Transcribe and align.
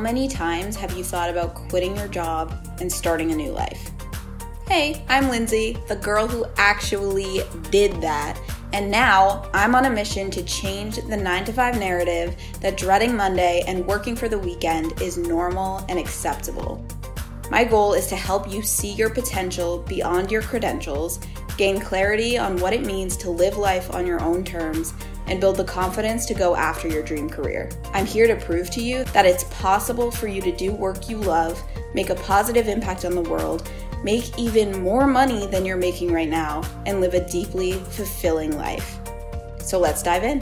many 0.00 0.26
times 0.26 0.76
have 0.76 0.96
you 0.96 1.04
thought 1.04 1.28
about 1.28 1.54
quitting 1.54 1.94
your 1.96 2.08
job 2.08 2.66
and 2.80 2.90
starting 2.90 3.30
a 3.32 3.36
new 3.36 3.52
life? 3.52 3.90
Hey, 4.66 5.04
I'm 5.08 5.28
Lindsay, 5.28 5.76
the 5.88 5.96
girl 5.96 6.26
who 6.26 6.46
actually 6.56 7.42
did 7.70 8.00
that. 8.00 8.40
And 8.72 8.90
now 8.90 9.50
I'm 9.52 9.74
on 9.74 9.86
a 9.86 9.90
mission 9.90 10.30
to 10.30 10.42
change 10.44 10.96
the 10.96 11.16
9 11.16 11.44
to 11.44 11.52
5 11.52 11.78
narrative 11.78 12.34
that 12.60 12.76
dreading 12.76 13.14
Monday 13.14 13.62
and 13.66 13.86
working 13.86 14.16
for 14.16 14.28
the 14.28 14.38
weekend 14.38 15.00
is 15.02 15.18
normal 15.18 15.84
and 15.88 15.98
acceptable. 15.98 16.84
My 17.50 17.64
goal 17.64 17.94
is 17.94 18.06
to 18.06 18.16
help 18.16 18.50
you 18.50 18.62
see 18.62 18.92
your 18.92 19.10
potential 19.10 19.84
beyond 19.88 20.30
your 20.30 20.42
credentials, 20.42 21.18
gain 21.56 21.80
clarity 21.80 22.38
on 22.38 22.56
what 22.58 22.72
it 22.72 22.86
means 22.86 23.16
to 23.18 23.30
live 23.30 23.58
life 23.58 23.92
on 23.92 24.06
your 24.06 24.22
own 24.22 24.44
terms, 24.44 24.94
and 25.30 25.40
build 25.40 25.56
the 25.56 25.64
confidence 25.64 26.26
to 26.26 26.34
go 26.34 26.54
after 26.56 26.88
your 26.88 27.02
dream 27.02 27.30
career. 27.30 27.70
I'm 27.94 28.04
here 28.04 28.26
to 28.26 28.36
prove 28.44 28.68
to 28.72 28.82
you 28.82 29.04
that 29.04 29.24
it's 29.24 29.44
possible 29.44 30.10
for 30.10 30.26
you 30.26 30.42
to 30.42 30.54
do 30.54 30.72
work 30.72 31.08
you 31.08 31.16
love, 31.16 31.62
make 31.94 32.10
a 32.10 32.16
positive 32.16 32.68
impact 32.68 33.04
on 33.04 33.14
the 33.14 33.22
world, 33.22 33.70
make 34.02 34.38
even 34.38 34.82
more 34.82 35.06
money 35.06 35.46
than 35.46 35.64
you're 35.64 35.76
making 35.76 36.12
right 36.12 36.28
now, 36.28 36.62
and 36.84 37.00
live 37.00 37.14
a 37.14 37.26
deeply 37.28 37.72
fulfilling 37.72 38.56
life. 38.58 38.98
So 39.60 39.78
let's 39.78 40.02
dive 40.02 40.24
in. 40.24 40.40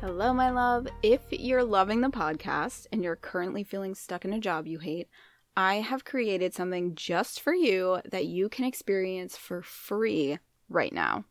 Hello, 0.00 0.32
my 0.32 0.50
love. 0.50 0.88
If 1.02 1.20
you're 1.30 1.62
loving 1.62 2.00
the 2.00 2.08
podcast 2.08 2.86
and 2.90 3.04
you're 3.04 3.14
currently 3.14 3.62
feeling 3.62 3.94
stuck 3.94 4.24
in 4.24 4.32
a 4.32 4.40
job 4.40 4.66
you 4.66 4.78
hate, 4.78 5.08
I 5.58 5.80
have 5.80 6.04
created 6.04 6.54
something 6.54 6.94
just 6.94 7.40
for 7.40 7.52
you 7.52 8.00
that 8.08 8.26
you 8.26 8.48
can 8.48 8.64
experience 8.64 9.36
for 9.36 9.60
free 9.60 10.38
right 10.68 10.92
now. 10.92 11.24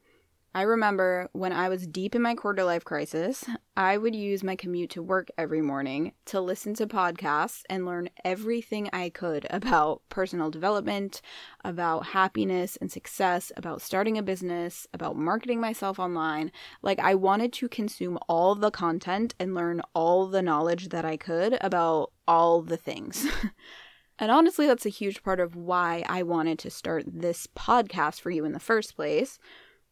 I 0.53 0.63
remember 0.63 1.29
when 1.31 1.53
I 1.53 1.69
was 1.69 1.87
deep 1.87 2.13
in 2.13 2.21
my 2.21 2.35
quarter 2.35 2.65
life 2.65 2.83
crisis, 2.83 3.45
I 3.77 3.97
would 3.97 4.13
use 4.13 4.43
my 4.43 4.57
commute 4.57 4.89
to 4.91 5.01
work 5.01 5.29
every 5.37 5.61
morning 5.61 6.11
to 6.25 6.41
listen 6.41 6.73
to 6.73 6.87
podcasts 6.87 7.61
and 7.69 7.85
learn 7.85 8.09
everything 8.25 8.89
I 8.91 9.11
could 9.11 9.47
about 9.49 10.01
personal 10.09 10.51
development, 10.51 11.21
about 11.63 12.07
happiness 12.07 12.75
and 12.81 12.91
success, 12.91 13.53
about 13.55 13.81
starting 13.81 14.17
a 14.17 14.23
business, 14.23 14.87
about 14.93 15.15
marketing 15.15 15.61
myself 15.61 15.99
online. 15.99 16.51
Like, 16.81 16.99
I 16.99 17.15
wanted 17.15 17.53
to 17.53 17.69
consume 17.69 18.19
all 18.27 18.55
the 18.55 18.71
content 18.71 19.35
and 19.39 19.55
learn 19.55 19.81
all 19.93 20.27
the 20.27 20.41
knowledge 20.41 20.89
that 20.89 21.05
I 21.05 21.15
could 21.15 21.57
about 21.61 22.11
all 22.27 22.61
the 22.61 22.75
things. 22.75 23.25
And 24.19 24.31
honestly, 24.31 24.65
that's 24.65 24.85
a 24.85 24.89
huge 24.89 25.23
part 25.23 25.39
of 25.39 25.55
why 25.55 26.03
I 26.09 26.23
wanted 26.23 26.57
to 26.59 26.71
start 26.71 27.03
this 27.05 27.47
podcast 27.55 28.19
for 28.19 28.31
you 28.31 28.45
in 28.45 28.51
the 28.51 28.59
first 28.59 28.95
place 28.95 29.37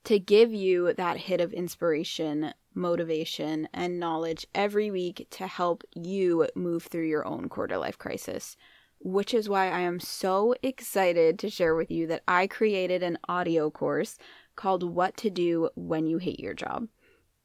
to 0.05 0.19
give 0.19 0.53
you 0.53 0.93
that 0.93 1.17
hit 1.17 1.41
of 1.41 1.53
inspiration, 1.53 2.53
motivation, 2.73 3.67
and 3.73 3.99
knowledge 3.99 4.45
every 4.55 4.89
week 4.89 5.27
to 5.31 5.47
help 5.47 5.83
you 5.95 6.47
move 6.55 6.83
through 6.83 7.07
your 7.07 7.25
own 7.25 7.49
quarter 7.49 7.77
life 7.77 7.97
crisis. 7.97 8.55
Which 8.99 9.33
is 9.33 9.49
why 9.49 9.69
I 9.69 9.81
am 9.81 9.99
so 9.99 10.55
excited 10.63 11.37
to 11.39 11.49
share 11.49 11.75
with 11.75 11.91
you 11.91 12.07
that 12.07 12.23
I 12.27 12.47
created 12.47 13.03
an 13.03 13.19
audio 13.27 13.69
course 13.69 14.17
called 14.55 14.83
What 14.83 15.17
to 15.17 15.29
Do 15.29 15.69
When 15.75 16.07
You 16.07 16.17
Hate 16.17 16.39
Your 16.39 16.53
Job. 16.53 16.87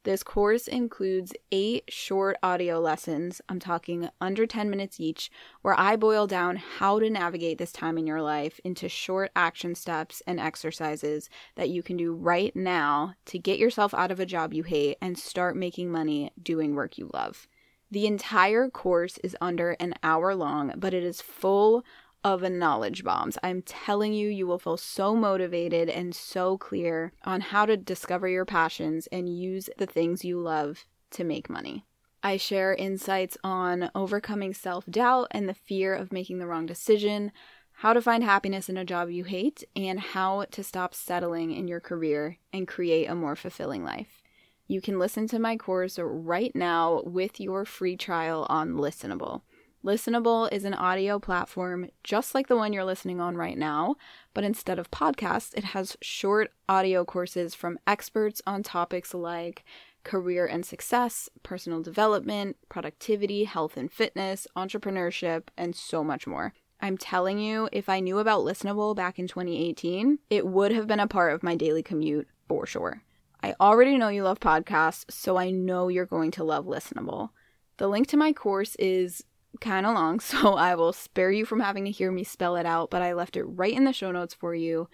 This 0.03 0.23
course 0.23 0.67
includes 0.67 1.31
eight 1.51 1.83
short 1.87 2.35
audio 2.41 2.79
lessons, 2.79 3.39
I'm 3.47 3.59
talking 3.59 4.09
under 4.19 4.47
10 4.47 4.67
minutes 4.67 4.99
each, 4.99 5.29
where 5.61 5.79
I 5.79 5.95
boil 5.95 6.25
down 6.25 6.55
how 6.55 6.97
to 6.97 7.07
navigate 7.07 7.59
this 7.59 7.71
time 7.71 7.99
in 7.99 8.07
your 8.07 8.21
life 8.21 8.59
into 8.63 8.89
short 8.89 9.29
action 9.35 9.75
steps 9.75 10.23
and 10.25 10.39
exercises 10.39 11.29
that 11.53 11.69
you 11.69 11.83
can 11.83 11.97
do 11.97 12.15
right 12.15 12.55
now 12.55 13.13
to 13.25 13.37
get 13.37 13.59
yourself 13.59 13.93
out 13.93 14.09
of 14.09 14.19
a 14.19 14.25
job 14.25 14.55
you 14.55 14.63
hate 14.63 14.97
and 15.03 15.19
start 15.19 15.55
making 15.55 15.91
money 15.91 16.31
doing 16.41 16.73
work 16.73 16.97
you 16.97 17.11
love. 17.13 17.47
The 17.91 18.07
entire 18.07 18.71
course 18.71 19.19
is 19.19 19.37
under 19.39 19.71
an 19.79 19.93
hour 20.01 20.33
long, 20.33 20.73
but 20.77 20.95
it 20.95 21.03
is 21.03 21.21
full 21.21 21.85
of 22.23 22.43
a 22.43 22.49
knowledge 22.49 23.03
bombs. 23.03 23.37
I'm 23.41 23.61
telling 23.61 24.13
you, 24.13 24.29
you 24.29 24.45
will 24.45 24.59
feel 24.59 24.77
so 24.77 25.15
motivated 25.15 25.89
and 25.89 26.13
so 26.13 26.57
clear 26.57 27.13
on 27.23 27.41
how 27.41 27.65
to 27.65 27.77
discover 27.77 28.27
your 28.27 28.45
passions 28.45 29.07
and 29.07 29.29
use 29.29 29.69
the 29.77 29.85
things 29.85 30.23
you 30.23 30.39
love 30.39 30.85
to 31.11 31.23
make 31.23 31.49
money. 31.49 31.85
I 32.23 32.37
share 32.37 32.75
insights 32.75 33.37
on 33.43 33.89
overcoming 33.95 34.53
self 34.53 34.85
doubt 34.85 35.27
and 35.31 35.49
the 35.49 35.55
fear 35.55 35.95
of 35.95 36.11
making 36.13 36.37
the 36.37 36.45
wrong 36.45 36.67
decision, 36.67 37.31
how 37.73 37.93
to 37.93 38.01
find 38.01 38.23
happiness 38.23 38.69
in 38.69 38.77
a 38.77 38.85
job 38.85 39.09
you 39.09 39.23
hate, 39.23 39.63
and 39.75 39.99
how 39.99 40.45
to 40.51 40.63
stop 40.63 40.93
settling 40.93 41.51
in 41.51 41.67
your 41.67 41.79
career 41.79 42.37
and 42.53 42.67
create 42.67 43.07
a 43.07 43.15
more 43.15 43.35
fulfilling 43.35 43.83
life. 43.83 44.21
You 44.67 44.81
can 44.81 44.99
listen 44.99 45.27
to 45.29 45.39
my 45.39 45.57
course 45.57 45.97
right 45.99 46.55
now 46.55 47.01
with 47.05 47.39
your 47.39 47.65
free 47.65 47.97
trial 47.97 48.45
on 48.49 48.73
Listenable. 48.73 49.41
Listenable 49.83 50.51
is 50.51 50.63
an 50.63 50.75
audio 50.75 51.17
platform 51.17 51.89
just 52.03 52.35
like 52.35 52.47
the 52.47 52.55
one 52.55 52.71
you're 52.71 52.85
listening 52.85 53.19
on 53.19 53.35
right 53.35 53.57
now, 53.57 53.95
but 54.33 54.43
instead 54.43 54.77
of 54.77 54.91
podcasts, 54.91 55.57
it 55.57 55.63
has 55.63 55.97
short 56.01 56.51
audio 56.69 57.03
courses 57.03 57.55
from 57.55 57.79
experts 57.87 58.43
on 58.45 58.61
topics 58.61 59.11
like 59.15 59.65
career 60.03 60.45
and 60.45 60.63
success, 60.63 61.29
personal 61.41 61.81
development, 61.81 62.57
productivity, 62.69 63.45
health 63.45 63.75
and 63.75 63.91
fitness, 63.91 64.45
entrepreneurship, 64.55 65.47
and 65.57 65.75
so 65.75 66.03
much 66.03 66.27
more. 66.27 66.53
I'm 66.79 66.97
telling 66.97 67.39
you, 67.39 67.67
if 67.71 67.89
I 67.89 67.99
knew 68.01 68.19
about 68.19 68.45
Listenable 68.45 68.95
back 68.95 69.17
in 69.17 69.27
2018, 69.27 70.19
it 70.29 70.45
would 70.45 70.71
have 70.71 70.85
been 70.85 70.99
a 70.99 71.07
part 71.07 71.33
of 71.33 71.41
my 71.41 71.55
daily 71.55 71.81
commute 71.81 72.27
for 72.47 72.67
sure. 72.67 73.01
I 73.41 73.55
already 73.59 73.97
know 73.97 74.09
you 74.09 74.23
love 74.23 74.39
podcasts, 74.39 75.11
so 75.11 75.37
I 75.37 75.49
know 75.49 75.87
you're 75.87 76.05
going 76.05 76.29
to 76.31 76.43
love 76.43 76.65
Listenable. 76.65 77.29
The 77.77 77.87
link 77.87 78.05
to 78.09 78.17
my 78.17 78.31
course 78.31 78.75
is 78.75 79.23
kind 79.61 79.85
of 79.85 79.93
long, 79.95 80.19
so 80.19 80.55
I 80.55 80.75
will 80.75 80.93
spare 80.93 81.31
you 81.31 81.45
from 81.45 81.61
having 81.61 81.85
to 81.85 81.91
hear 81.91 82.11
me 82.11 82.23
spell 82.23 82.55
it 82.55 82.65
out, 82.65 82.89
but 82.89 83.01
I 83.01 83.13
left 83.13 83.37
it 83.37 83.43
right 83.43 83.73
in 83.73 83.85
the 83.85 83.93
show 83.93 84.11
notes 84.11 84.33
for 84.33 84.53
you. 84.53 84.89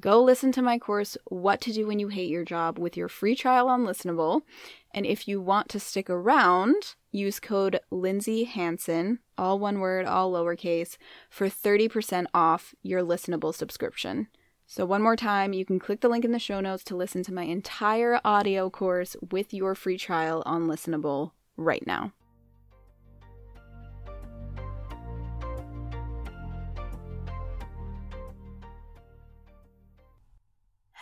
Go 0.00 0.22
listen 0.22 0.50
to 0.52 0.62
my 0.62 0.78
course, 0.78 1.18
What 1.26 1.60
to 1.62 1.72
Do 1.72 1.86
When 1.86 1.98
You 1.98 2.08
Hate 2.08 2.30
Your 2.30 2.44
Job, 2.44 2.78
with 2.78 2.96
your 2.96 3.08
free 3.08 3.34
trial 3.34 3.68
on 3.68 3.84
Listenable. 3.84 4.42
And 4.94 5.04
if 5.04 5.28
you 5.28 5.42
want 5.42 5.68
to 5.70 5.80
stick 5.80 6.08
around, 6.08 6.94
use 7.10 7.38
code 7.38 7.80
Lindsay 7.90 8.44
Hanson, 8.44 9.18
all 9.36 9.58
one 9.58 9.78
word, 9.78 10.06
all 10.06 10.32
lowercase, 10.32 10.96
for 11.28 11.48
30% 11.48 12.26
off 12.32 12.74
your 12.82 13.02
Listenable 13.02 13.54
subscription. 13.54 14.28
So, 14.66 14.86
one 14.86 15.02
more 15.02 15.16
time, 15.16 15.52
you 15.52 15.66
can 15.66 15.78
click 15.78 16.00
the 16.00 16.08
link 16.08 16.24
in 16.24 16.32
the 16.32 16.38
show 16.38 16.60
notes 16.60 16.84
to 16.84 16.96
listen 16.96 17.22
to 17.24 17.34
my 17.34 17.42
entire 17.42 18.20
audio 18.24 18.70
course 18.70 19.16
with 19.30 19.52
your 19.52 19.74
free 19.74 19.98
trial 19.98 20.42
on 20.46 20.66
Listenable 20.66 21.32
right 21.56 21.86
now. 21.86 22.12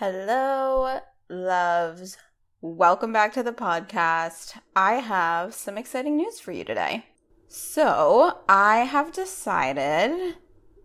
Hello, 0.00 1.00
loves. 1.28 2.18
Welcome 2.60 3.12
back 3.12 3.32
to 3.32 3.42
the 3.42 3.50
podcast. 3.50 4.56
I 4.76 5.00
have 5.00 5.54
some 5.54 5.76
exciting 5.76 6.16
news 6.16 6.38
for 6.38 6.52
you 6.52 6.62
today. 6.62 7.06
So, 7.48 8.38
I 8.48 8.84
have 8.84 9.10
decided 9.10 10.36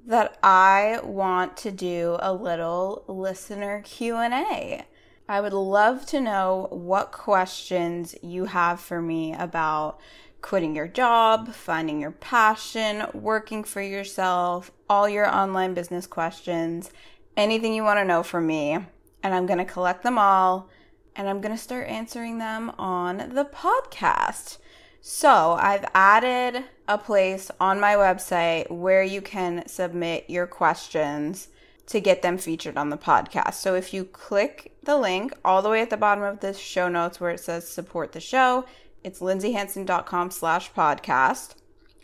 that 0.07 0.39
I 0.41 0.99
want 1.03 1.57
to 1.57 1.69
do 1.69 2.17
a 2.21 2.33
little 2.33 3.05
listener 3.07 3.83
Q&A. 3.85 4.83
I 5.29 5.41
would 5.41 5.53
love 5.53 6.07
to 6.07 6.19
know 6.19 6.67
what 6.71 7.11
questions 7.11 8.15
you 8.23 8.45
have 8.45 8.79
for 8.79 8.99
me 8.99 9.35
about 9.35 9.99
quitting 10.41 10.75
your 10.75 10.87
job, 10.87 11.53
finding 11.53 12.01
your 12.01 12.13
passion, 12.13 13.05
working 13.13 13.63
for 13.63 13.83
yourself, 13.83 14.71
all 14.89 15.07
your 15.07 15.29
online 15.29 15.75
business 15.75 16.07
questions, 16.07 16.89
anything 17.37 17.75
you 17.75 17.83
want 17.83 17.99
to 17.99 18.05
know 18.05 18.23
from 18.23 18.47
me 18.47 18.79
and 19.23 19.33
I'm 19.33 19.45
going 19.45 19.59
to 19.59 19.65
collect 19.65 20.03
them 20.03 20.19
all 20.19 20.69
and 21.15 21.29
I'm 21.29 21.41
going 21.41 21.55
to 21.55 21.61
start 21.61 21.87
answering 21.87 22.37
them 22.37 22.71
on 22.77 23.17
the 23.33 23.45
podcast. 23.45 24.57
So, 25.01 25.57
I've 25.59 25.85
added 25.93 26.63
a 26.87 26.97
place 26.97 27.51
on 27.59 27.79
my 27.79 27.95
website 27.95 28.71
where 28.71 29.03
you 29.03 29.21
can 29.21 29.67
submit 29.67 30.29
your 30.29 30.47
questions 30.47 31.49
to 31.87 31.99
get 31.99 32.21
them 32.21 32.37
featured 32.37 32.77
on 32.77 32.89
the 32.89 32.97
podcast. 32.97 33.55
So, 33.55 33.75
if 33.75 33.93
you 33.93 34.05
click 34.05 34.77
the 34.81 34.97
link 34.97 35.33
all 35.43 35.61
the 35.61 35.69
way 35.69 35.81
at 35.81 35.89
the 35.89 35.97
bottom 35.97 36.23
of 36.23 36.39
the 36.39 36.53
show 36.53 36.87
notes 36.87 37.19
where 37.19 37.31
it 37.31 37.41
says 37.41 37.67
support 37.67 38.13
the 38.13 38.21
show, 38.21 38.65
it's 39.03 39.19
lindsayhanson.com 39.19 40.31
slash 40.31 40.71
podcast. 40.71 41.55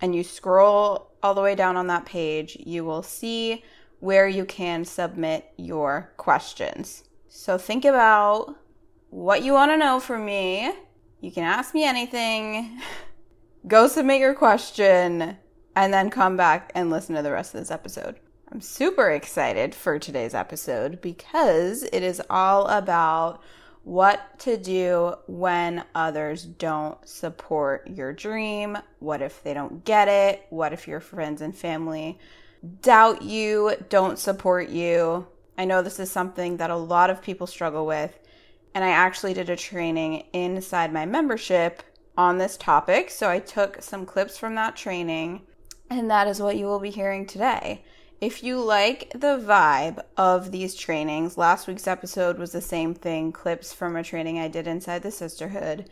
And 0.01 0.13
you 0.13 0.23
scroll 0.23 1.11
all 1.23 1.33
the 1.33 1.41
way 1.41 1.55
down 1.55 1.77
on 1.77 1.87
that 1.87 2.05
page, 2.05 2.57
you 2.65 2.83
will 2.83 3.03
see 3.03 3.63
where 3.99 4.27
you 4.27 4.45
can 4.45 4.85
submit 4.85 5.51
your 5.57 6.11
questions. 6.17 7.03
So 7.29 7.59
think 7.59 7.85
about 7.85 8.55
what 9.11 9.43
you 9.43 9.53
want 9.53 9.71
to 9.71 9.77
know 9.77 9.99
from 9.99 10.25
me. 10.25 10.73
You 11.21 11.31
can 11.31 11.43
ask 11.43 11.75
me 11.75 11.85
anything. 11.85 12.81
Go 13.67 13.87
submit 13.87 14.19
your 14.19 14.33
question 14.33 15.37
and 15.75 15.93
then 15.93 16.09
come 16.09 16.35
back 16.35 16.71
and 16.73 16.89
listen 16.89 17.15
to 17.15 17.21
the 17.21 17.31
rest 17.31 17.53
of 17.53 17.61
this 17.61 17.69
episode. 17.69 18.15
I'm 18.51 18.61
super 18.61 19.11
excited 19.11 19.75
for 19.75 19.99
today's 19.99 20.33
episode 20.33 21.01
because 21.01 21.83
it 21.83 22.01
is 22.01 22.19
all 22.31 22.65
about 22.65 23.43
what 23.83 24.39
to 24.39 24.57
do 24.57 25.13
when 25.27 25.83
others 25.93 26.45
don't 26.45 26.97
support 27.07 27.87
your 27.87 28.11
dream. 28.11 28.75
What 28.97 29.21
if 29.21 29.43
they 29.43 29.53
don't 29.53 29.85
get 29.85 30.07
it? 30.07 30.47
What 30.49 30.73
if 30.73 30.87
your 30.87 30.99
friends 30.99 31.41
and 31.41 31.55
family 31.55 32.17
doubt 32.81 33.21
you, 33.21 33.75
don't 33.89 34.17
support 34.17 34.69
you? 34.69 35.27
I 35.59 35.65
know 35.65 35.81
this 35.81 35.99
is 35.99 36.09
something 36.09 36.55
that 36.57 36.69
a 36.69 36.77
lot 36.77 37.09
of 37.09 37.21
people 37.21 37.45
struggle 37.45 37.85
with. 37.85 38.17
And 38.73 38.81
I 38.81 38.91
actually 38.91 39.33
did 39.33 39.49
a 39.49 39.57
training 39.57 40.23
inside 40.31 40.93
my 40.93 41.05
membership 41.05 41.83
on 42.17 42.37
this 42.37 42.55
topic. 42.55 43.09
So 43.09 43.29
I 43.29 43.39
took 43.39 43.81
some 43.81 44.05
clips 44.05 44.37
from 44.37 44.55
that 44.55 44.77
training, 44.77 45.41
and 45.89 46.09
that 46.09 46.27
is 46.27 46.41
what 46.41 46.55
you 46.55 46.65
will 46.65 46.79
be 46.79 46.91
hearing 46.91 47.25
today. 47.25 47.83
If 48.21 48.41
you 48.41 48.61
like 48.61 49.11
the 49.11 49.37
vibe 49.37 50.01
of 50.15 50.51
these 50.51 50.75
trainings, 50.75 51.37
last 51.37 51.67
week's 51.67 51.87
episode 51.87 52.37
was 52.37 52.53
the 52.53 52.61
same 52.61 52.93
thing 52.93 53.33
clips 53.33 53.73
from 53.73 53.97
a 53.97 54.03
training 54.03 54.39
I 54.39 54.47
did 54.47 54.65
inside 54.65 55.03
the 55.03 55.11
sisterhood. 55.11 55.89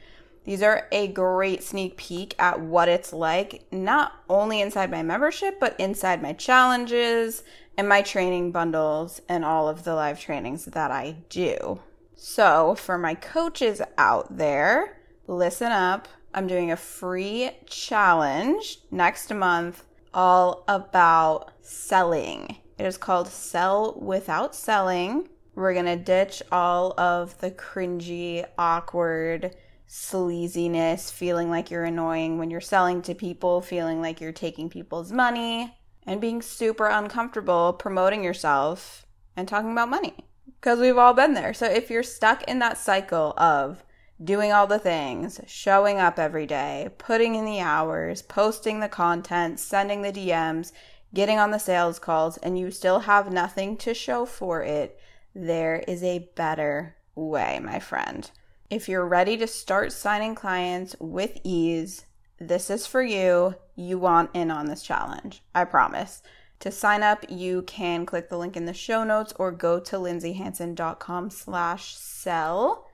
These 0.47 0.63
are 0.63 0.87
a 0.93 1.09
great 1.09 1.61
sneak 1.61 1.97
peek 1.97 2.33
at 2.39 2.61
what 2.61 2.87
it's 2.87 3.11
like, 3.11 3.65
not 3.69 4.13
only 4.29 4.61
inside 4.61 4.89
my 4.89 5.03
membership, 5.03 5.59
but 5.59 5.77
inside 5.77 6.21
my 6.21 6.31
challenges 6.31 7.43
and 7.77 7.89
my 7.89 8.01
training 8.01 8.53
bundles 8.53 9.21
and 9.27 9.43
all 9.43 9.67
of 9.67 9.83
the 9.83 9.93
live 9.93 10.21
trainings 10.21 10.63
that 10.63 10.89
I 10.89 11.17
do. 11.27 11.81
So, 12.15 12.75
for 12.75 12.97
my 12.97 13.13
coaches 13.13 13.81
out 13.97 14.37
there, 14.37 15.01
listen 15.27 15.73
up. 15.73 16.07
I'm 16.33 16.47
doing 16.47 16.71
a 16.71 16.77
free 16.77 17.51
challenge 17.65 18.79
next 18.89 19.33
month 19.33 19.83
all 20.13 20.63
about 20.69 21.51
selling. 21.59 22.55
It 22.77 22.85
is 22.85 22.97
called 22.97 23.27
Sell 23.27 23.99
Without 23.99 24.55
Selling. 24.55 25.27
We're 25.55 25.73
going 25.73 25.87
to 25.87 25.97
ditch 25.97 26.41
all 26.53 26.97
of 26.97 27.37
the 27.39 27.51
cringy, 27.51 28.45
awkward, 28.57 29.53
sleaziness, 29.87 31.11
feeling 31.11 31.49
like 31.49 31.71
you're 31.71 31.85
annoying 31.85 32.37
when 32.37 32.49
you're 32.49 32.61
selling 32.61 33.01
to 33.03 33.15
people, 33.15 33.61
feeling 33.61 34.01
like 34.01 34.19
you're 34.19 34.31
taking 34.31 34.69
people's 34.69 35.11
money, 35.11 35.77
and 36.05 36.21
being 36.21 36.41
super 36.41 36.87
uncomfortable 36.87 37.73
promoting 37.73 38.23
yourself 38.23 39.05
and 39.35 39.47
talking 39.47 39.71
about 39.71 39.89
money. 39.89 40.15
Because 40.59 40.79
we've 40.79 40.97
all 40.97 41.13
been 41.13 41.33
there. 41.33 41.53
So 41.53 41.65
if 41.65 41.89
you're 41.89 42.03
stuck 42.03 42.43
in 42.43 42.59
that 42.59 42.77
cycle 42.77 43.33
of 43.37 43.83
doing 44.23 44.51
all 44.51 44.67
the 44.67 44.79
things, 44.79 45.39
showing 45.45 45.99
up 45.99 46.17
every 46.17 46.45
day, 46.45 46.89
putting 46.97 47.35
in 47.35 47.45
the 47.45 47.59
hours, 47.59 48.21
posting 48.21 48.79
the 48.79 48.89
content, 48.89 49.59
sending 49.59 50.01
the 50.01 50.11
DMs, 50.11 50.71
getting 51.13 51.37
on 51.37 51.51
the 51.51 51.59
sales 51.59 51.99
calls, 51.99 52.37
and 52.37 52.57
you 52.57 52.71
still 52.71 52.99
have 52.99 53.31
nothing 53.31 53.77
to 53.77 53.93
show 53.93 54.25
for 54.25 54.63
it, 54.63 54.99
there 55.35 55.83
is 55.87 56.03
a 56.03 56.29
better 56.35 56.95
way, 57.15 57.59
my 57.63 57.79
friend. 57.79 58.31
If 58.69 58.89
you're 58.89 59.07
ready 59.07 59.37
to 59.37 59.47
start 59.47 59.91
signing 59.93 60.35
clients 60.35 60.95
with 60.99 61.39
ease, 61.43 62.05
this 62.39 62.69
is 62.69 62.85
for 62.85 63.01
you. 63.01 63.55
You 63.75 63.97
want 63.97 64.31
in 64.33 64.51
on 64.51 64.65
this 64.65 64.83
challenge. 64.83 65.41
I 65.55 65.63
promise. 65.63 66.21
To 66.61 66.71
sign 66.71 67.03
up, 67.03 67.23
you 67.29 67.61
can 67.61 68.05
click 68.05 68.29
the 68.29 68.37
link 68.37 68.57
in 68.57 68.65
the 68.65 68.73
show 68.73 69.03
notes 69.03 69.33
or 69.37 69.51
go 69.51 69.79
to 69.79 69.95
lindsayhanson.com 69.97 71.29
slash 71.29 71.95
sell 71.95 72.87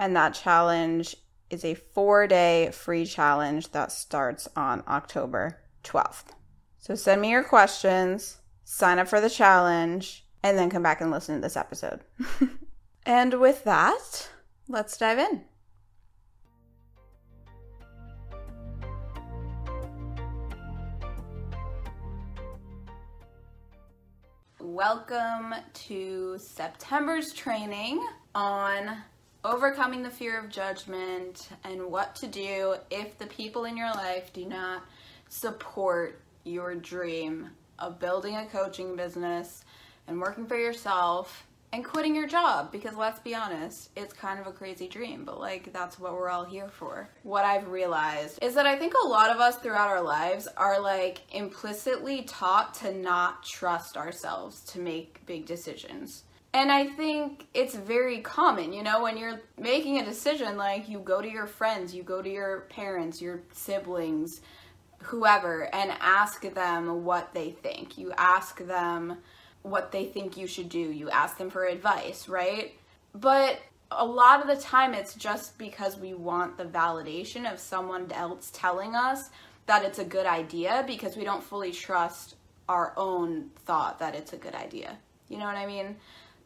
and 0.00 0.16
that 0.16 0.32
challenge 0.32 1.14
is 1.50 1.62
a 1.62 1.74
four 1.74 2.26
day 2.26 2.70
free 2.72 3.04
challenge 3.04 3.70
that 3.72 3.92
starts 3.92 4.48
on 4.56 4.82
October 4.88 5.60
12th. 5.84 6.32
So 6.78 6.94
send 6.94 7.20
me 7.20 7.30
your 7.30 7.44
questions, 7.44 8.38
sign 8.64 8.98
up 8.98 9.08
for 9.08 9.20
the 9.20 9.28
challenge, 9.28 10.26
and 10.42 10.56
then 10.56 10.70
come 10.70 10.82
back 10.82 11.02
and 11.02 11.10
listen 11.10 11.34
to 11.34 11.40
this 11.42 11.56
episode. 11.56 12.00
and 13.06 13.34
with 13.40 13.64
that, 13.64 14.30
let's 14.70 14.96
dive 14.96 15.18
in. 15.18 15.42
Welcome 24.60 25.54
to 25.74 26.38
September's 26.38 27.32
training 27.32 28.06
on 28.34 28.96
overcoming 29.44 30.02
the 30.02 30.10
fear 30.10 30.38
of 30.38 30.48
judgment 30.48 31.48
and 31.64 31.86
what 31.86 32.14
to 32.16 32.28
do 32.28 32.76
if 32.90 33.18
the 33.18 33.26
people 33.26 33.64
in 33.64 33.76
your 33.76 33.90
life 33.90 34.32
do 34.32 34.46
not 34.46 34.84
support 35.28 36.20
your 36.44 36.74
dream 36.74 37.50
of 37.78 37.98
building 37.98 38.36
a 38.36 38.46
coaching 38.46 38.94
business 38.94 39.64
and 40.06 40.20
working 40.20 40.46
for 40.46 40.56
yourself 40.56 41.46
and 41.72 41.84
quitting 41.84 42.14
your 42.14 42.26
job 42.26 42.72
because 42.72 42.96
let's 42.96 43.20
be 43.20 43.34
honest, 43.34 43.90
it's 43.96 44.12
kind 44.12 44.40
of 44.40 44.46
a 44.46 44.52
crazy 44.52 44.88
dream, 44.88 45.24
but 45.24 45.38
like 45.38 45.72
that's 45.72 45.98
what 45.98 46.12
we're 46.12 46.28
all 46.28 46.44
here 46.44 46.68
for. 46.68 47.08
What 47.22 47.44
I've 47.44 47.68
realized 47.68 48.38
is 48.42 48.54
that 48.54 48.66
I 48.66 48.76
think 48.76 48.94
a 48.94 49.06
lot 49.06 49.30
of 49.30 49.40
us 49.40 49.56
throughout 49.56 49.88
our 49.88 50.02
lives 50.02 50.48
are 50.56 50.80
like 50.80 51.22
implicitly 51.32 52.22
taught 52.22 52.74
to 52.74 52.92
not 52.92 53.44
trust 53.44 53.96
ourselves 53.96 54.62
to 54.72 54.80
make 54.80 55.24
big 55.26 55.46
decisions. 55.46 56.24
And 56.52 56.72
I 56.72 56.88
think 56.88 57.46
it's 57.54 57.76
very 57.76 58.20
common, 58.20 58.72
you 58.72 58.82
know, 58.82 59.02
when 59.02 59.16
you're 59.16 59.40
making 59.56 60.00
a 60.00 60.04
decision, 60.04 60.56
like 60.56 60.88
you 60.88 60.98
go 60.98 61.22
to 61.22 61.30
your 61.30 61.46
friends, 61.46 61.94
you 61.94 62.02
go 62.02 62.20
to 62.20 62.28
your 62.28 62.62
parents, 62.62 63.22
your 63.22 63.42
siblings, 63.52 64.40
whoever, 64.98 65.72
and 65.72 65.92
ask 66.00 66.42
them 66.42 67.04
what 67.04 67.32
they 67.34 67.52
think. 67.52 67.96
You 67.96 68.12
ask 68.16 68.58
them 68.66 69.18
what 69.62 69.92
they 69.92 70.04
think 70.04 70.36
you 70.36 70.46
should 70.46 70.68
do, 70.68 70.78
you 70.78 71.10
ask 71.10 71.36
them 71.36 71.50
for 71.50 71.64
advice, 71.64 72.28
right? 72.28 72.74
But 73.14 73.60
a 73.90 74.04
lot 74.04 74.40
of 74.40 74.46
the 74.46 74.62
time, 74.62 74.94
it's 74.94 75.14
just 75.14 75.58
because 75.58 75.96
we 75.96 76.14
want 76.14 76.56
the 76.56 76.64
validation 76.64 77.50
of 77.52 77.58
someone 77.58 78.10
else 78.12 78.50
telling 78.54 78.94
us 78.94 79.30
that 79.66 79.84
it's 79.84 79.98
a 79.98 80.04
good 80.04 80.26
idea 80.26 80.84
because 80.86 81.16
we 81.16 81.24
don't 81.24 81.42
fully 81.42 81.72
trust 81.72 82.36
our 82.68 82.92
own 82.96 83.50
thought 83.66 83.98
that 83.98 84.14
it's 84.14 84.32
a 84.32 84.36
good 84.36 84.54
idea. 84.54 84.96
You 85.28 85.38
know 85.38 85.44
what 85.44 85.56
I 85.56 85.66
mean? 85.66 85.96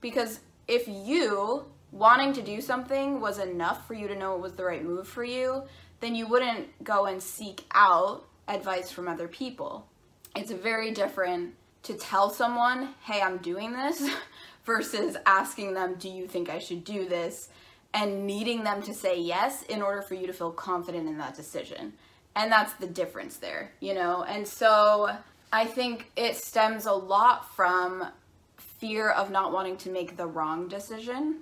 Because 0.01 0.41
if 0.67 0.89
you 0.89 1.65
wanting 1.93 2.33
to 2.33 2.43
do 2.43 2.61
something 2.61 3.21
was 3.21 3.39
enough 3.39 3.87
for 3.87 3.95
you 3.95 4.09
to 4.09 4.17
know 4.17 4.35
it 4.35 4.41
was 4.41 4.55
the 4.55 4.65
right 4.65 4.85
move 4.85 5.07
for 5.07 5.25
you, 5.25 5.63
then 6.01 6.15
you 6.15 6.27
wouldn't 6.27 6.83
go 6.83 7.07
and 7.07 7.23
seek 7.23 7.65
out 7.73 8.27
advice 8.49 8.91
from 8.91 9.09
other 9.09 9.29
people. 9.29 9.87
It's 10.35 10.51
a 10.51 10.57
very 10.57 10.91
different 10.91 11.55
to 11.85 11.95
tell 11.95 12.31
someone, 12.31 12.91
hey, 13.03 13.21
I'm 13.21 13.39
doing 13.39 13.73
this, 13.73 14.03
versus 14.65 15.17
asking 15.27 15.75
them, 15.75 15.95
do 15.99 16.09
you 16.09 16.27
think 16.27 16.49
I 16.49 16.59
should 16.59 16.85
do 16.85 17.09
this? 17.09 17.49
And 17.93 18.27
needing 18.27 18.65
them 18.65 18.83
to 18.83 18.95
say 18.95 19.21
yes 19.21 19.63
in 19.65 19.81
order 19.81 20.03
for 20.03 20.15
you 20.15 20.27
to 20.27 20.33
feel 20.33 20.51
confident 20.51 21.09
in 21.09 21.19
that 21.19 21.37
decision. 21.37 21.93
And 22.35 22.51
that's 22.51 22.73
the 22.75 22.87
difference 22.87 23.37
there, 23.37 23.71
you 23.81 23.95
know? 23.95 24.25
And 24.25 24.49
so 24.49 25.17
I 25.53 25.65
think 25.67 26.11
it 26.17 26.37
stems 26.37 26.87
a 26.87 26.93
lot 26.93 27.55
from 27.55 28.09
fear 28.57 29.11
of 29.11 29.31
not 29.31 29.53
wanting 29.53 29.77
to 29.79 29.91
make 29.91 30.17
the 30.17 30.27
wrong 30.27 30.67
decision, 30.67 31.37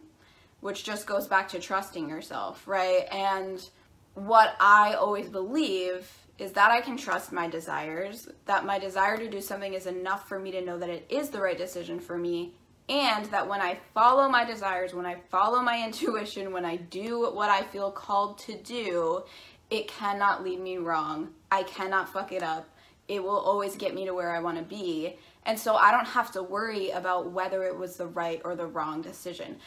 which 0.60 0.84
just 0.84 1.06
goes 1.06 1.26
back 1.26 1.48
to 1.48 1.58
trusting 1.58 2.08
yourself, 2.08 2.68
right? 2.68 3.06
And 3.10 3.66
what 4.14 4.54
I 4.60 4.94
always 4.94 5.30
believe 5.30 6.10
is 6.42 6.52
that 6.52 6.72
I 6.72 6.80
can 6.80 6.96
trust 6.96 7.32
my 7.32 7.46
desires, 7.48 8.28
that 8.46 8.66
my 8.66 8.76
desire 8.76 9.16
to 9.16 9.30
do 9.30 9.40
something 9.40 9.74
is 9.74 9.86
enough 9.86 10.28
for 10.28 10.40
me 10.40 10.50
to 10.50 10.60
know 10.60 10.76
that 10.76 10.88
it 10.88 11.06
is 11.08 11.30
the 11.30 11.40
right 11.40 11.56
decision 11.56 12.00
for 12.00 12.18
me, 12.18 12.52
and 12.88 13.26
that 13.26 13.48
when 13.48 13.60
I 13.60 13.78
follow 13.94 14.28
my 14.28 14.44
desires, 14.44 14.92
when 14.92 15.06
I 15.06 15.16
follow 15.30 15.62
my 15.62 15.84
intuition, 15.86 16.52
when 16.52 16.64
I 16.64 16.76
do 16.76 17.30
what 17.32 17.48
I 17.48 17.62
feel 17.62 17.92
called 17.92 18.38
to 18.38 18.58
do, 18.58 19.22
it 19.70 19.86
cannot 19.86 20.42
lead 20.42 20.60
me 20.60 20.78
wrong. 20.78 21.30
I 21.50 21.62
cannot 21.62 22.12
fuck 22.12 22.32
it 22.32 22.42
up. 22.42 22.68
It 23.06 23.22
will 23.22 23.38
always 23.38 23.76
get 23.76 23.94
me 23.94 24.04
to 24.06 24.12
where 24.12 24.34
I 24.34 24.40
want 24.40 24.58
to 24.58 24.64
be. 24.64 25.16
And 25.46 25.58
so 25.58 25.76
I 25.76 25.92
don't 25.92 26.08
have 26.08 26.32
to 26.32 26.42
worry 26.42 26.90
about 26.90 27.30
whether 27.30 27.62
it 27.62 27.76
was 27.76 27.96
the 27.96 28.06
right 28.06 28.40
or 28.44 28.56
the 28.56 28.66
wrong 28.66 29.00
decision. 29.00 29.58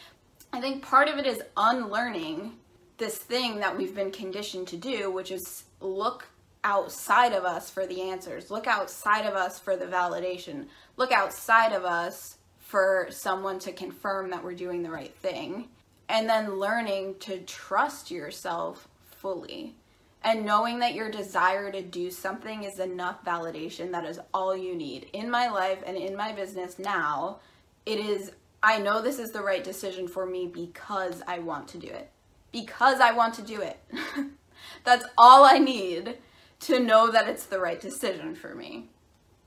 I 0.52 0.60
think 0.60 0.82
part 0.82 1.08
of 1.08 1.16
it 1.18 1.26
is 1.26 1.42
unlearning 1.56 2.52
this 2.98 3.16
thing 3.16 3.60
that 3.60 3.76
we've 3.76 3.94
been 3.94 4.10
conditioned 4.10 4.68
to 4.68 4.76
do, 4.76 5.10
which 5.10 5.30
is 5.30 5.64
look 5.80 6.28
outside 6.64 7.32
of 7.32 7.44
us 7.44 7.70
for 7.70 7.86
the 7.86 8.02
answers, 8.02 8.50
look 8.50 8.66
outside 8.66 9.26
of 9.26 9.34
us 9.34 9.58
for 9.58 9.76
the 9.76 9.86
validation, 9.86 10.66
look 10.96 11.12
outside 11.12 11.72
of 11.72 11.84
us 11.84 12.38
for 12.58 13.06
someone 13.10 13.58
to 13.60 13.72
confirm 13.72 14.30
that 14.30 14.42
we're 14.42 14.54
doing 14.54 14.82
the 14.82 14.90
right 14.90 15.14
thing, 15.14 15.68
and 16.08 16.28
then 16.28 16.58
learning 16.58 17.14
to 17.20 17.38
trust 17.40 18.10
yourself 18.10 18.88
fully. 19.16 19.74
And 20.22 20.44
knowing 20.44 20.80
that 20.80 20.94
your 20.94 21.08
desire 21.08 21.70
to 21.70 21.82
do 21.82 22.10
something 22.10 22.64
is 22.64 22.80
enough 22.80 23.24
validation 23.24 23.92
that 23.92 24.04
is 24.04 24.18
all 24.34 24.56
you 24.56 24.74
need. 24.74 25.08
In 25.12 25.30
my 25.30 25.48
life 25.48 25.78
and 25.86 25.96
in 25.96 26.16
my 26.16 26.32
business 26.32 26.80
now 26.80 27.38
it 27.84 28.00
is 28.00 28.32
i 28.62 28.78
know 28.78 29.00
this 29.00 29.20
is 29.20 29.30
the 29.30 29.40
right 29.40 29.62
decision 29.62 30.08
for 30.08 30.26
me 30.26 30.48
because 30.48 31.22
i 31.28 31.38
want 31.38 31.68
to 31.68 31.78
do 31.78 31.86
it. 31.86 32.10
Because 32.50 33.00
i 33.00 33.12
want 33.12 33.34
to 33.34 33.42
do 33.42 33.60
it. 33.60 33.78
That's 34.84 35.04
all 35.16 35.44
i 35.44 35.58
need 35.58 36.18
to 36.60 36.80
know 36.80 37.10
that 37.10 37.28
it's 37.28 37.46
the 37.46 37.60
right 37.60 37.80
decision 37.80 38.34
for 38.34 38.54
me 38.54 38.88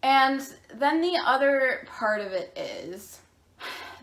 and 0.01 0.42
then 0.74 1.01
the 1.01 1.18
other 1.25 1.86
part 1.88 2.22
of 2.22 2.32
it 2.32 2.58
is 2.58 3.20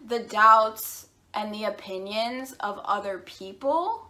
the 0.06 0.20
doubts 0.20 1.08
and 1.34 1.54
the 1.54 1.64
opinions 1.64 2.52
of 2.60 2.78
other 2.84 3.18
people 3.18 4.06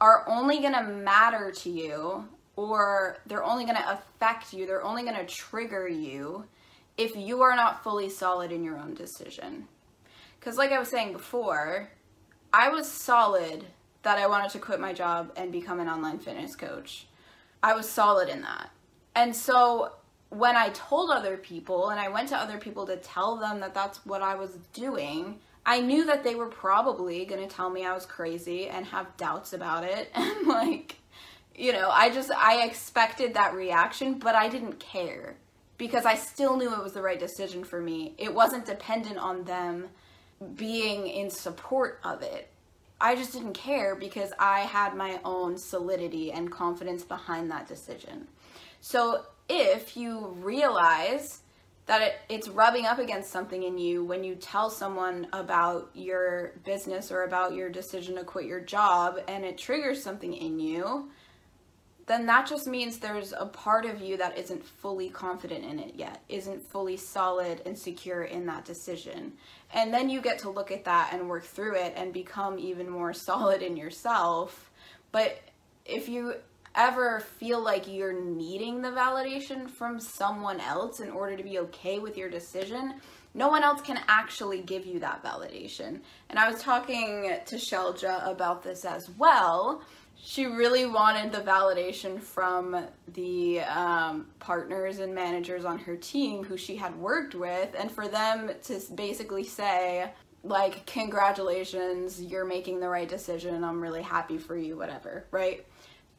are 0.00 0.24
only 0.28 0.60
going 0.60 0.72
to 0.72 0.82
matter 0.82 1.52
to 1.52 1.70
you 1.70 2.28
or 2.56 3.18
they're 3.26 3.44
only 3.44 3.64
going 3.64 3.76
to 3.76 3.92
affect 3.92 4.52
you, 4.52 4.66
they're 4.66 4.84
only 4.84 5.02
going 5.02 5.16
to 5.16 5.24
trigger 5.24 5.88
you 5.88 6.44
if 6.98 7.16
you 7.16 7.40
are 7.40 7.56
not 7.56 7.82
fully 7.82 8.08
solid 8.08 8.52
in 8.52 8.62
your 8.62 8.76
own 8.76 8.94
decision. 8.94 9.66
Because, 10.38 10.58
like 10.58 10.72
I 10.72 10.78
was 10.78 10.88
saying 10.88 11.12
before, 11.12 11.88
I 12.52 12.68
was 12.68 12.90
solid 12.90 13.64
that 14.02 14.18
I 14.18 14.26
wanted 14.26 14.50
to 14.50 14.58
quit 14.58 14.80
my 14.80 14.92
job 14.92 15.32
and 15.36 15.52
become 15.52 15.80
an 15.80 15.88
online 15.88 16.18
fitness 16.18 16.56
coach. 16.56 17.06
I 17.62 17.74
was 17.74 17.88
solid 17.88 18.28
in 18.28 18.42
that. 18.42 18.70
And 19.14 19.34
so 19.34 19.92
when 20.30 20.56
I 20.56 20.70
told 20.70 21.10
other 21.10 21.36
people 21.36 21.90
and 21.90 22.00
I 22.00 22.08
went 22.08 22.28
to 22.30 22.36
other 22.36 22.58
people 22.58 22.86
to 22.86 22.96
tell 22.96 23.36
them 23.36 23.60
that 23.60 23.74
that's 23.74 24.04
what 24.06 24.22
I 24.22 24.34
was 24.34 24.58
doing, 24.72 25.38
I 25.64 25.80
knew 25.80 26.06
that 26.06 26.24
they 26.24 26.34
were 26.34 26.46
probably 26.46 27.24
going 27.24 27.46
to 27.46 27.54
tell 27.54 27.70
me 27.70 27.84
I 27.84 27.92
was 27.92 28.06
crazy 28.06 28.68
and 28.68 28.86
have 28.86 29.16
doubts 29.16 29.52
about 29.52 29.84
it. 29.84 30.10
And 30.14 30.46
like, 30.46 30.96
you 31.54 31.72
know, 31.72 31.90
I 31.90 32.10
just, 32.10 32.30
I 32.30 32.64
expected 32.64 33.34
that 33.34 33.54
reaction, 33.54 34.18
but 34.18 34.34
I 34.34 34.48
didn't 34.48 34.80
care 34.80 35.36
because 35.76 36.06
I 36.06 36.14
still 36.14 36.56
knew 36.56 36.72
it 36.72 36.82
was 36.82 36.94
the 36.94 37.02
right 37.02 37.18
decision 37.18 37.62
for 37.62 37.80
me. 37.80 38.14
It 38.16 38.32
wasn't 38.32 38.64
dependent 38.64 39.18
on 39.18 39.44
them 39.44 39.88
being 40.56 41.06
in 41.06 41.30
support 41.30 42.00
of 42.04 42.22
it. 42.22 42.48
I 43.02 43.16
just 43.16 43.32
didn't 43.32 43.54
care 43.54 43.96
because 43.96 44.30
I 44.38 44.60
had 44.60 44.96
my 44.96 45.18
own 45.24 45.58
solidity 45.58 46.30
and 46.30 46.50
confidence 46.50 47.02
behind 47.02 47.50
that 47.50 47.66
decision. 47.66 48.28
So 48.80 49.24
if 49.48 49.96
you 49.96 50.28
realize 50.38 51.40
that 51.86 52.00
it, 52.00 52.14
it's 52.28 52.48
rubbing 52.48 52.86
up 52.86 53.00
against 53.00 53.32
something 53.32 53.64
in 53.64 53.76
you 53.76 54.04
when 54.04 54.22
you 54.22 54.36
tell 54.36 54.70
someone 54.70 55.26
about 55.32 55.90
your 55.94 56.52
business 56.64 57.10
or 57.10 57.24
about 57.24 57.54
your 57.54 57.68
decision 57.68 58.14
to 58.14 58.22
quit 58.22 58.46
your 58.46 58.60
job 58.60 59.18
and 59.26 59.44
it 59.44 59.58
triggers 59.58 60.00
something 60.00 60.32
in 60.32 60.60
you, 60.60 61.10
then 62.06 62.26
that 62.26 62.48
just 62.48 62.66
means 62.66 62.98
there's 62.98 63.32
a 63.32 63.46
part 63.46 63.84
of 63.84 64.00
you 64.00 64.16
that 64.16 64.36
isn't 64.36 64.64
fully 64.64 65.08
confident 65.08 65.64
in 65.64 65.78
it 65.78 65.94
yet, 65.94 66.22
isn't 66.28 66.62
fully 66.70 66.96
solid 66.96 67.62
and 67.64 67.78
secure 67.78 68.24
in 68.24 68.46
that 68.46 68.64
decision. 68.64 69.32
And 69.72 69.94
then 69.94 70.10
you 70.10 70.20
get 70.20 70.38
to 70.40 70.50
look 70.50 70.70
at 70.70 70.84
that 70.84 71.10
and 71.12 71.28
work 71.28 71.44
through 71.44 71.76
it 71.76 71.94
and 71.96 72.12
become 72.12 72.58
even 72.58 72.88
more 72.88 73.12
solid 73.26 73.62
in 73.62 73.76
yourself. 73.76 74.70
But 75.12 75.38
if 75.84 76.08
you 76.08 76.34
ever 76.74 77.20
feel 77.20 77.62
like 77.62 77.86
you're 77.86 78.18
needing 78.18 78.80
the 78.80 78.88
validation 78.88 79.68
from 79.68 80.00
someone 80.00 80.58
else 80.58 81.00
in 81.00 81.10
order 81.10 81.36
to 81.36 81.42
be 81.42 81.58
okay 81.58 81.98
with 81.98 82.16
your 82.16 82.30
decision, 82.30 82.94
no 83.34 83.48
one 83.48 83.62
else 83.62 83.80
can 83.80 83.98
actually 84.08 84.60
give 84.60 84.86
you 84.86 85.00
that 85.00 85.22
validation. 85.22 86.00
And 86.28 86.38
I 86.38 86.50
was 86.50 86.60
talking 86.60 87.34
to 87.46 87.56
Shelja 87.56 88.30
about 88.30 88.62
this 88.62 88.84
as 88.84 89.08
well. 89.16 89.82
She 90.24 90.46
really 90.46 90.86
wanted 90.86 91.32
the 91.32 91.40
validation 91.40 92.20
from 92.20 92.86
the 93.12 93.60
um, 93.62 94.28
partners 94.38 95.00
and 95.00 95.12
managers 95.12 95.64
on 95.64 95.80
her 95.80 95.96
team 95.96 96.44
who 96.44 96.56
she 96.56 96.76
had 96.76 96.96
worked 96.96 97.34
with, 97.34 97.74
and 97.76 97.90
for 97.90 98.06
them 98.06 98.52
to 98.62 98.80
basically 98.94 99.42
say, 99.42 100.12
like, 100.44 100.86
congratulations, 100.86 102.22
you're 102.22 102.44
making 102.44 102.78
the 102.78 102.88
right 102.88 103.08
decision, 103.08 103.64
I'm 103.64 103.80
really 103.80 104.02
happy 104.02 104.38
for 104.38 104.56
you, 104.56 104.76
whatever, 104.76 105.26
right? 105.32 105.66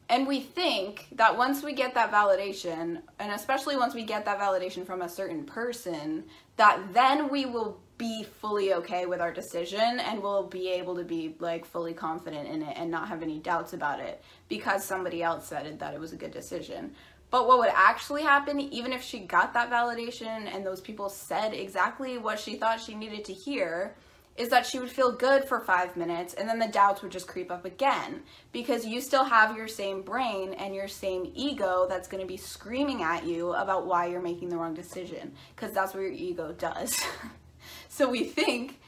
and 0.08 0.26
we 0.26 0.40
think 0.40 1.06
that 1.12 1.36
once 1.36 1.62
we 1.62 1.72
get 1.72 1.94
that 1.94 2.12
validation 2.12 3.00
and 3.18 3.32
especially 3.32 3.76
once 3.76 3.94
we 3.94 4.04
get 4.04 4.24
that 4.24 4.38
validation 4.38 4.84
from 4.84 5.02
a 5.02 5.08
certain 5.08 5.44
person 5.44 6.24
that 6.56 6.78
then 6.92 7.28
we 7.30 7.46
will 7.46 7.80
be 7.96 8.24
fully 8.24 8.74
okay 8.74 9.06
with 9.06 9.20
our 9.20 9.32
decision 9.32 10.00
and 10.00 10.22
we'll 10.22 10.46
be 10.46 10.68
able 10.68 10.96
to 10.96 11.04
be 11.04 11.34
like 11.38 11.64
fully 11.64 11.92
confident 11.92 12.48
in 12.48 12.62
it 12.62 12.76
and 12.76 12.90
not 12.90 13.08
have 13.08 13.22
any 13.22 13.38
doubts 13.38 13.72
about 13.72 14.00
it 14.00 14.22
because 14.48 14.84
somebody 14.84 15.22
else 15.22 15.46
said 15.46 15.66
it 15.66 15.78
that 15.78 15.94
it 15.94 16.00
was 16.00 16.12
a 16.12 16.16
good 16.16 16.32
decision 16.32 16.92
but 17.30 17.46
what 17.46 17.58
would 17.58 17.70
actually 17.72 18.22
happen 18.22 18.58
even 18.60 18.92
if 18.92 19.02
she 19.02 19.20
got 19.20 19.54
that 19.54 19.70
validation 19.70 20.52
and 20.52 20.66
those 20.66 20.80
people 20.80 21.08
said 21.08 21.54
exactly 21.54 22.18
what 22.18 22.38
she 22.38 22.56
thought 22.56 22.80
she 22.80 22.94
needed 22.94 23.24
to 23.24 23.32
hear 23.32 23.94
is 24.36 24.48
that 24.48 24.66
she 24.66 24.80
would 24.80 24.90
feel 24.90 25.12
good 25.12 25.44
for 25.44 25.60
five 25.60 25.96
minutes 25.96 26.34
and 26.34 26.48
then 26.48 26.58
the 26.58 26.66
doubts 26.66 27.02
would 27.02 27.12
just 27.12 27.28
creep 27.28 27.52
up 27.52 27.64
again 27.64 28.22
because 28.50 28.84
you 28.84 29.00
still 29.00 29.24
have 29.24 29.56
your 29.56 29.68
same 29.68 30.02
brain 30.02 30.52
and 30.54 30.74
your 30.74 30.88
same 30.88 31.30
ego 31.34 31.86
that's 31.88 32.08
going 32.08 32.20
to 32.20 32.26
be 32.26 32.36
screaming 32.36 33.02
at 33.02 33.24
you 33.24 33.52
about 33.52 33.86
why 33.86 34.06
you're 34.06 34.20
making 34.20 34.48
the 34.48 34.56
wrong 34.56 34.74
decision 34.74 35.32
because 35.54 35.72
that's 35.72 35.94
what 35.94 36.00
your 36.00 36.10
ego 36.10 36.52
does. 36.52 37.00
so 37.88 38.08
we 38.08 38.24
think 38.24 38.80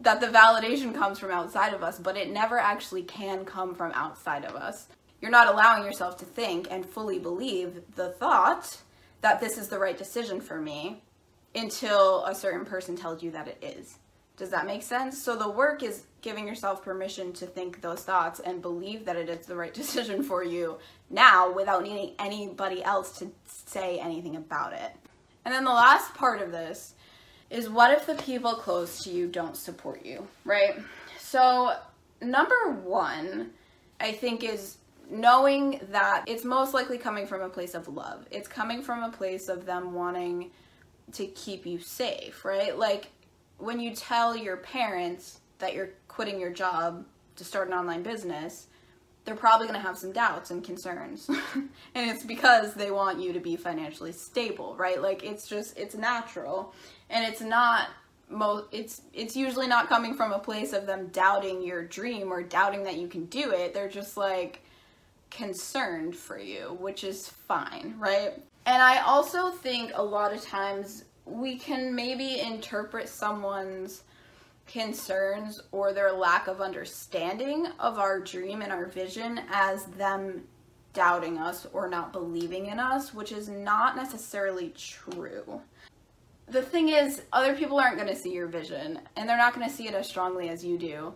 that 0.00 0.20
the 0.20 0.28
validation 0.28 0.94
comes 0.94 1.18
from 1.18 1.30
outside 1.30 1.74
of 1.74 1.82
us, 1.82 1.98
but 1.98 2.16
it 2.16 2.30
never 2.30 2.58
actually 2.58 3.02
can 3.02 3.44
come 3.44 3.74
from 3.74 3.92
outside 3.92 4.44
of 4.44 4.54
us. 4.54 4.86
You're 5.20 5.30
not 5.30 5.48
allowing 5.48 5.84
yourself 5.84 6.16
to 6.18 6.24
think 6.24 6.68
and 6.70 6.86
fully 6.86 7.18
believe 7.18 7.82
the 7.96 8.10
thought 8.10 8.78
that 9.20 9.40
this 9.40 9.58
is 9.58 9.68
the 9.68 9.78
right 9.78 9.98
decision 9.98 10.40
for 10.40 10.60
me 10.60 11.02
until 11.54 12.24
a 12.24 12.34
certain 12.34 12.64
person 12.64 12.96
tells 12.96 13.22
you 13.22 13.32
that 13.32 13.48
it 13.48 13.58
is. 13.60 13.98
Does 14.36 14.50
that 14.50 14.66
make 14.66 14.84
sense? 14.84 15.20
So 15.20 15.34
the 15.34 15.50
work 15.50 15.82
is 15.82 16.04
giving 16.20 16.46
yourself 16.46 16.84
permission 16.84 17.32
to 17.32 17.46
think 17.46 17.80
those 17.80 18.04
thoughts 18.04 18.38
and 18.38 18.62
believe 18.62 19.04
that 19.04 19.16
it 19.16 19.28
is 19.28 19.46
the 19.46 19.56
right 19.56 19.74
decision 19.82 20.22
for 20.22 20.44
you 20.44 20.78
now 21.10 21.52
without 21.52 21.82
needing 21.82 22.14
anybody 22.20 22.82
else 22.84 23.18
to 23.18 23.32
say 23.44 23.98
anything 23.98 24.36
about 24.36 24.72
it. 24.72 24.92
And 25.44 25.52
then 25.52 25.64
the 25.64 25.70
last 25.70 26.14
part 26.14 26.40
of 26.40 26.52
this 26.52 26.94
is 27.50 27.68
what 27.68 27.90
if 27.90 28.06
the 28.06 28.14
people 28.14 28.54
close 28.54 29.02
to 29.04 29.10
you 29.10 29.26
don't 29.26 29.56
support 29.56 30.04
you, 30.04 30.26
right? 30.44 30.76
So, 31.18 31.74
number 32.20 32.72
one, 32.82 33.50
I 34.00 34.12
think, 34.12 34.44
is 34.44 34.78
knowing 35.10 35.80
that 35.90 36.24
it's 36.26 36.44
most 36.44 36.74
likely 36.74 36.98
coming 36.98 37.26
from 37.26 37.40
a 37.40 37.48
place 37.48 37.74
of 37.74 37.88
love. 37.88 38.26
It's 38.30 38.48
coming 38.48 38.82
from 38.82 39.02
a 39.02 39.10
place 39.10 39.48
of 39.48 39.64
them 39.64 39.94
wanting 39.94 40.50
to 41.12 41.26
keep 41.26 41.64
you 41.64 41.78
safe, 41.78 42.44
right? 42.44 42.78
Like, 42.78 43.10
when 43.56 43.80
you 43.80 43.94
tell 43.94 44.36
your 44.36 44.58
parents 44.58 45.40
that 45.58 45.74
you're 45.74 45.90
quitting 46.06 46.38
your 46.38 46.50
job 46.50 47.04
to 47.36 47.44
start 47.44 47.68
an 47.68 47.74
online 47.74 48.02
business, 48.02 48.66
they're 49.24 49.36
probably 49.36 49.66
going 49.66 49.78
to 49.78 49.86
have 49.86 49.98
some 49.98 50.10
doubts 50.10 50.50
and 50.50 50.64
concerns. 50.64 51.28
and 51.54 51.68
it's 51.94 52.24
because 52.24 52.74
they 52.74 52.90
want 52.90 53.20
you 53.20 53.32
to 53.34 53.40
be 53.40 53.56
financially 53.56 54.12
stable, 54.12 54.74
right? 54.76 55.02
Like 55.02 55.22
it's 55.22 55.46
just 55.46 55.76
it's 55.76 55.94
natural. 55.94 56.74
And 57.10 57.24
it's 57.24 57.40
not 57.40 57.88
mo 58.30 58.66
it's 58.72 59.02
it's 59.14 59.34
usually 59.34 59.66
not 59.66 59.88
coming 59.88 60.14
from 60.14 60.32
a 60.32 60.38
place 60.38 60.72
of 60.72 60.86
them 60.86 61.08
doubting 61.08 61.62
your 61.62 61.82
dream 61.84 62.30
or 62.30 62.42
doubting 62.42 62.84
that 62.84 62.96
you 62.96 63.08
can 63.08 63.24
do 63.26 63.52
it. 63.52 63.74
They're 63.74 63.88
just 63.88 64.16
like 64.16 64.62
concerned 65.30 66.16
for 66.16 66.38
you, 66.38 66.76
which 66.80 67.04
is 67.04 67.28
fine, 67.28 67.94
right? 67.98 68.34
And 68.66 68.82
I 68.82 68.98
also 69.00 69.50
think 69.50 69.92
a 69.94 70.02
lot 70.02 70.32
of 70.32 70.42
times 70.42 71.04
we 71.24 71.56
can 71.56 71.94
maybe 71.94 72.40
interpret 72.40 73.08
someone's 73.08 74.02
concerns 74.66 75.60
or 75.72 75.92
their 75.92 76.12
lack 76.12 76.46
of 76.46 76.60
understanding 76.60 77.66
of 77.78 77.98
our 77.98 78.20
dream 78.20 78.62
and 78.62 78.72
our 78.72 78.86
vision 78.86 79.40
as 79.50 79.84
them 79.86 80.42
doubting 80.92 81.38
us 81.38 81.66
or 81.72 81.88
not 81.88 82.12
believing 82.12 82.66
in 82.66 82.78
us, 82.78 83.14
which 83.14 83.32
is 83.32 83.48
not 83.48 83.96
necessarily 83.96 84.72
true. 84.76 85.60
The 86.50 86.62
thing 86.62 86.88
is, 86.88 87.22
other 87.32 87.54
people 87.54 87.78
aren't 87.78 87.96
going 87.96 88.08
to 88.08 88.16
see 88.16 88.32
your 88.32 88.46
vision 88.46 89.00
and 89.16 89.28
they're 89.28 89.36
not 89.36 89.54
going 89.54 89.68
to 89.68 89.74
see 89.74 89.86
it 89.86 89.94
as 89.94 90.08
strongly 90.08 90.48
as 90.48 90.64
you 90.64 90.78
do 90.78 91.12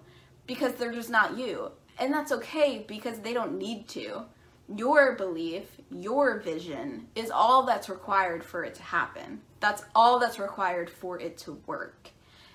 because 0.46 0.74
they're 0.74 0.92
just 0.92 1.10
not 1.10 1.38
you. 1.38 1.70
And 1.98 2.12
that's 2.12 2.32
okay 2.32 2.84
because 2.86 3.18
they 3.20 3.32
don't 3.32 3.58
need 3.58 3.88
to 3.88 4.24
your 4.68 5.12
belief, 5.12 5.64
your 5.90 6.38
vision 6.38 7.08
is 7.14 7.30
all 7.30 7.64
that's 7.64 7.88
required 7.88 8.44
for 8.44 8.64
it 8.64 8.74
to 8.76 8.82
happen. 8.82 9.40
That's 9.60 9.84
all 9.94 10.18
that's 10.18 10.38
required 10.38 10.90
for 10.90 11.20
it 11.20 11.36
to 11.38 11.60
work. 11.66 12.10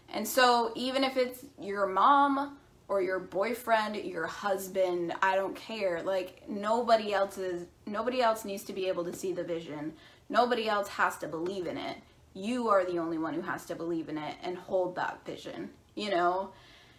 And 0.09 0.27
so, 0.27 0.71
even 0.75 1.03
if 1.03 1.17
it's 1.17 1.45
your 1.59 1.85
mom 1.85 2.57
or 2.87 3.01
your 3.01 3.19
boyfriend, 3.19 3.97
your 3.97 4.25
husband, 4.25 5.13
I 5.21 5.35
don't 5.35 5.55
care. 5.55 6.01
Like 6.01 6.43
nobody 6.47 7.13
else 7.13 7.37
is 7.37 7.67
nobody 7.85 8.21
else 8.21 8.45
needs 8.45 8.63
to 8.63 8.73
be 8.73 8.87
able 8.87 9.03
to 9.05 9.13
see 9.13 9.33
the 9.33 9.43
vision. 9.43 9.93
Nobody 10.29 10.67
else 10.69 10.87
has 10.89 11.17
to 11.17 11.27
believe 11.27 11.67
in 11.67 11.77
it. 11.77 11.97
You 12.37 12.69
are 12.69 12.85
the 12.85 12.99
only 12.99 13.17
one 13.17 13.33
who 13.33 13.41
has 13.41 13.65
to 13.65 13.75
believe 13.75 14.09
in 14.09 14.17
it 14.17 14.35
and 14.43 14.57
hold 14.57 14.95
that 14.95 15.25
vision, 15.25 15.71
you 15.95 16.11
know? 16.11 16.51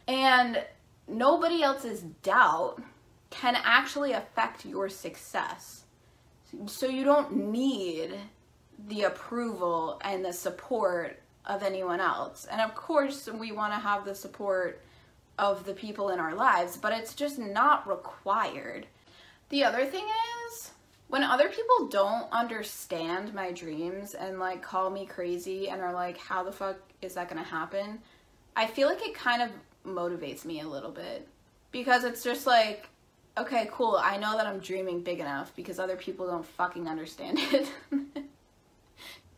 And 0.09 0.64
nobody 1.07 1.62
else's 1.62 2.02
doubt 2.23 2.83
can 3.30 3.57
actually 3.62 4.12
affect 4.12 4.64
your 4.64 4.88
success. 4.88 5.85
So 6.66 6.87
you 6.87 7.04
don't 7.04 7.50
need 7.52 8.14
the 8.88 9.02
approval 9.04 10.00
and 10.02 10.25
the 10.25 10.33
support 10.33 11.21
of 11.47 11.62
anyone 11.62 12.00
else. 12.00 12.47
And 12.50 12.61
of 12.61 12.75
course, 12.75 13.28
we 13.28 13.52
want 13.52 13.73
to 13.75 13.78
have 13.78 14.04
the 14.04 14.14
support 14.14 14.83
of 15.38 15.64
the 15.64 15.73
people 15.73 16.09
in 16.09 16.18
our 16.18 16.35
lives, 16.35 16.76
but 16.76 16.92
it's 16.92 17.14
just 17.14 17.38
not 17.38 17.88
required. 17.88 18.87
The 19.50 19.64
other 19.64 19.87
thing 19.87 20.04
is, 20.04 20.27
when 21.09 21.25
other 21.25 21.49
people 21.49 21.88
don't 21.88 22.31
understand 22.33 23.35
my 23.35 23.50
dreams 23.50 24.15
and 24.15 24.38
like 24.38 24.62
call 24.62 24.91
me 24.91 25.07
crazy 25.07 25.69
and 25.69 25.81
are 25.81 25.93
like, 25.93 26.19
how 26.19 26.43
the 26.43 26.53
fuck 26.53 26.77
is 27.03 27.15
that 27.15 27.29
gonna 27.29 27.43
happen? 27.43 27.99
I 28.55 28.67
feel 28.67 28.88
like 28.88 29.05
it 29.07 29.15
kind 29.15 29.43
of 29.43 29.50
motivates 29.87 30.45
me 30.45 30.61
a 30.61 30.69
little 30.69 30.91
bit 30.91 31.27
because 31.71 32.05
it's 32.05 32.23
just 32.23 32.47
like 32.47 32.88
okay, 33.38 33.69
cool. 33.71 33.99
I 34.03 34.17
know 34.17 34.37
that 34.37 34.47
I'm 34.47 34.59
dreaming 34.59 35.03
big 35.03 35.21
enough 35.21 35.55
because 35.55 35.79
other 35.79 35.97
people 35.97 36.27
don't 36.27 36.45
fucking 36.45 36.88
understand 36.88 37.38
it. 37.53 37.69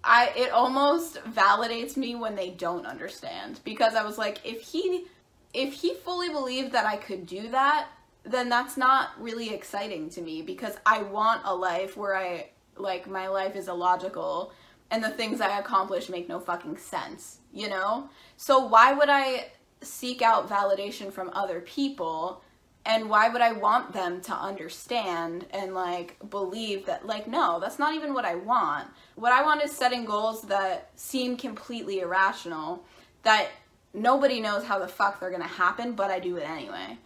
I 0.02 0.32
it 0.36 0.50
almost 0.50 1.22
validates 1.24 1.96
me 1.96 2.14
when 2.14 2.34
they 2.34 2.50
don't 2.50 2.86
understand 2.86 3.60
because 3.64 3.94
I 3.94 4.02
was 4.02 4.16
like 4.16 4.38
if 4.44 4.62
he 4.62 5.04
if 5.52 5.74
he 5.74 5.94
fully 5.94 6.30
believed 6.30 6.72
that 6.72 6.86
I 6.86 6.96
could 6.96 7.26
do 7.26 7.48
that, 7.50 7.88
then 8.24 8.48
that's 8.48 8.76
not 8.76 9.10
really 9.18 9.52
exciting 9.52 10.10
to 10.10 10.20
me 10.20 10.42
because 10.42 10.76
I 10.84 11.02
want 11.02 11.42
a 11.44 11.54
life 11.54 11.96
where 11.96 12.16
I 12.16 12.50
like 12.76 13.08
my 13.08 13.28
life 13.28 13.56
is 13.56 13.68
illogical 13.68 14.52
and 14.90 15.02
the 15.02 15.10
things 15.10 15.40
I 15.40 15.58
accomplish 15.58 16.08
make 16.08 16.28
no 16.28 16.40
fucking 16.40 16.76
sense, 16.76 17.38
you 17.52 17.68
know? 17.68 18.08
So 18.36 18.66
why 18.66 18.92
would 18.92 19.08
I 19.08 19.48
seek 19.82 20.20
out 20.20 20.48
validation 20.48 21.12
from 21.12 21.30
other 21.32 21.60
people 21.60 22.42
and 22.84 23.08
why 23.08 23.28
would 23.28 23.42
I 23.42 23.52
want 23.52 23.92
them 23.92 24.20
to 24.22 24.34
understand 24.34 25.46
and 25.50 25.74
like 25.74 26.16
believe 26.28 26.86
that 26.86 27.06
like 27.06 27.26
no, 27.28 27.60
that's 27.60 27.78
not 27.78 27.94
even 27.94 28.14
what 28.14 28.24
I 28.24 28.34
want. 28.34 28.88
What 29.16 29.32
I 29.32 29.42
want 29.42 29.62
is 29.62 29.70
setting 29.70 30.04
goals 30.04 30.42
that 30.42 30.90
seem 30.96 31.36
completely 31.36 32.00
irrational 32.00 32.84
that 33.22 33.48
nobody 33.92 34.40
knows 34.40 34.64
how 34.64 34.78
the 34.78 34.88
fuck 34.88 35.20
they're 35.20 35.30
going 35.30 35.42
to 35.42 35.48
happen, 35.48 35.92
but 35.92 36.10
I 36.10 36.20
do 36.20 36.36
it 36.36 36.48
anyway. 36.48 36.98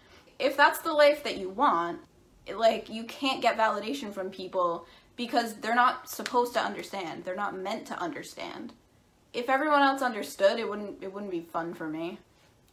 If 0.45 0.59
that's 0.59 0.81
the 0.81 0.93
life 0.93 1.25
that 1.25 1.39
you 1.39 1.49
want, 1.49 2.01
like 2.55 2.91
you 2.91 3.05
can't 3.05 3.41
get 3.41 3.57
validation 3.57 4.13
from 4.13 4.29
people 4.29 4.87
because 5.17 5.55
they're 5.55 5.75
not 5.75 6.11
supposed 6.11 6.53
to 6.53 6.61
understand. 6.61 7.25
They're 7.25 7.35
not 7.35 7.57
meant 7.57 7.87
to 7.87 7.99
understand. 7.99 8.75
If 9.33 9.49
everyone 9.49 9.81
else 9.81 10.03
understood, 10.03 10.59
it 10.59 10.69
wouldn't 10.69 11.03
it 11.03 11.13
wouldn't 11.13 11.33
be 11.33 11.41
fun 11.41 11.73
for 11.73 11.89
me. 11.89 12.19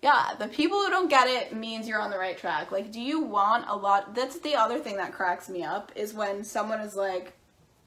Yeah, 0.02 0.32
the 0.38 0.50
people 0.50 0.80
who 0.80 0.90
don't 0.90 1.10
get 1.10 1.28
it 1.28 1.56
means 1.56 1.88
you're 1.88 2.02
on 2.02 2.12
the 2.12 2.18
right 2.18 2.38
track. 2.38 2.72
Like, 2.72 2.92
do 2.92 3.00
you 3.00 3.22
want 3.22 3.66
a 3.70 3.76
lot? 3.76 4.16
That's 4.16 4.40
the 4.40 4.56
other 4.56 4.80
thing 4.80 4.98
that 4.98 5.14
cracks 5.14 5.48
me 5.48 5.64
up 5.64 5.94
is 5.96 6.14
when 6.14 6.44
someone 6.44 6.82
is 6.82 6.96
like, 6.96 7.34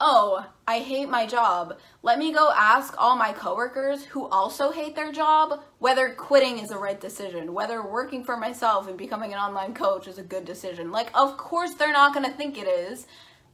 "Oh, 0.01 0.47
I 0.67 0.81
hate 0.81 1.09
my 1.09 1.27
job. 1.27 1.79
Let 2.03 2.19
me 2.19 2.33
go 2.33 2.51
ask 2.55 2.95
all 2.99 3.17
my 3.17 3.33
coworkers 3.33 4.05
who 4.05 4.27
also 4.27 4.71
hate 4.71 4.97
their 4.97 5.13
job 5.13 5.63
whether 5.79 6.15
quitting 6.15 6.59
is 6.59 6.71
a 6.71 6.79
right 6.79 7.01
decision, 7.01 7.55
whether 7.55 7.83
working 7.83 8.25
for 8.25 8.37
myself 8.37 8.89
and 8.89 8.99
becoming 8.99 9.33
an 9.33 9.39
online 9.39 9.75
coach 9.75 10.09
is 10.09 10.19
a 10.19 10.23
good 10.23 10.45
decision." 10.45 10.91
Like, 10.91 11.11
of 11.15 11.37
course 11.37 11.75
they're 11.75 11.93
not 11.93 12.15
going 12.15 12.27
to 12.27 12.37
think 12.37 12.59
it 12.59 12.69
is 12.69 13.07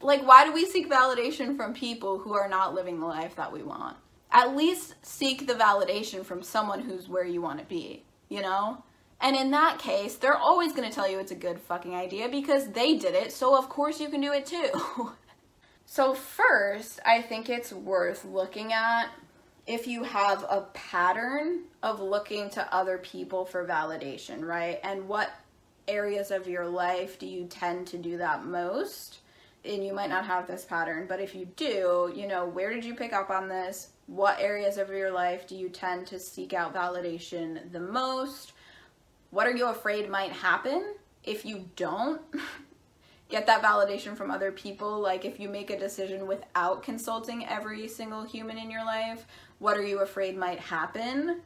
like 0.02 0.26
why 0.26 0.44
do 0.44 0.52
we 0.52 0.66
seek 0.66 0.90
validation 0.90 1.56
from 1.56 1.75
people 1.75 2.18
who 2.18 2.32
are 2.32 2.49
not 2.49 2.75
living 2.75 3.00
the 3.00 3.06
life 3.06 3.37
that 3.37 3.52
we 3.52 3.62
want 3.62 3.97
at 4.32 4.56
least 4.56 4.94
seek 5.02 5.47
the 5.47 5.54
validation 5.54 6.25
from 6.25 6.42
someone 6.42 6.80
who's 6.80 7.09
where 7.09 7.25
you 7.25 7.40
want 7.40 7.59
to 7.59 7.64
be 7.66 8.02
you 8.28 8.40
know 8.40 8.82
and 9.20 9.37
in 9.37 9.50
that 9.50 9.78
case 9.78 10.16
they're 10.16 10.37
always 10.37 10.73
going 10.73 10.88
to 10.88 10.94
tell 10.94 11.11
you 11.11 11.18
it's 11.18 11.32
a 11.32 11.37
good 11.37 11.59
fucking 11.61 11.94
idea 11.94 12.28
because 12.28 12.68
they 12.70 12.97
did 12.97 13.14
it 13.14 13.32
so 13.32 13.56
of 13.56 13.68
course 13.68 14.00
you 14.00 14.09
can 14.09 14.20
do 14.20 14.32
it 14.32 14.47
too 14.47 15.12
so 15.90 16.14
first 16.14 17.00
i 17.04 17.20
think 17.20 17.49
it's 17.50 17.73
worth 17.73 18.25
looking 18.25 18.73
at 18.73 19.09
if 19.66 19.88
you 19.88 20.04
have 20.04 20.44
a 20.44 20.68
pattern 20.73 21.62
of 21.82 21.99
looking 22.00 22.49
to 22.49 22.75
other 22.75 22.97
people 22.99 23.44
for 23.44 23.66
validation 23.66 24.40
right 24.40 24.78
and 24.85 25.09
what 25.09 25.32
areas 25.88 26.30
of 26.30 26.47
your 26.47 26.68
life 26.68 27.18
do 27.18 27.26
you 27.26 27.44
tend 27.47 27.88
to 27.88 27.99
do 27.99 28.16
that 28.18 28.44
most 28.44 29.18
and 29.64 29.85
you 29.85 29.92
might 29.92 30.09
not 30.09 30.25
have 30.25 30.47
this 30.47 30.64
pattern, 30.64 31.06
but 31.06 31.20
if 31.20 31.35
you 31.35 31.44
do, 31.56 32.11
you 32.14 32.26
know, 32.26 32.47
where 32.47 32.73
did 32.73 32.85
you 32.85 32.94
pick 32.94 33.12
up 33.12 33.28
on 33.28 33.49
this? 33.49 33.88
What 34.06 34.40
areas 34.40 34.78
of 34.78 34.88
your 34.88 35.11
life 35.11 35.47
do 35.47 35.54
you 35.54 35.68
tend 35.68 36.06
to 36.09 36.18
seek 36.18 36.54
out 36.54 36.75
validation 36.75 37.70
the 37.70 37.80
most? 37.80 38.53
What 39.31 39.46
are 39.46 39.55
you 39.55 39.66
afraid 39.66 40.09
might 40.09 40.33
happen 40.33 40.94
if 41.24 41.44
you 41.44 41.68
don't 41.76 42.22
get 43.31 43.47
that 43.47 43.62
validation 43.62 44.16
from 44.16 44.31
other 44.31 44.53
people? 44.53 45.01
Like 45.01 45.25
if 45.25 45.38
you 45.38 45.49
make 45.49 45.71
a 45.71 45.79
decision 45.79 46.27
without 46.27 46.83
consulting 46.83 47.47
every 47.47 47.88
single 47.88 48.25
human 48.25 48.59
in 48.59 48.71
your 48.71 48.85
life, 48.85 49.27
what 49.59 49.77
are 49.77 49.87
you 49.87 50.01
afraid 50.01 50.37
might 50.37 50.59
happen? 50.59 51.40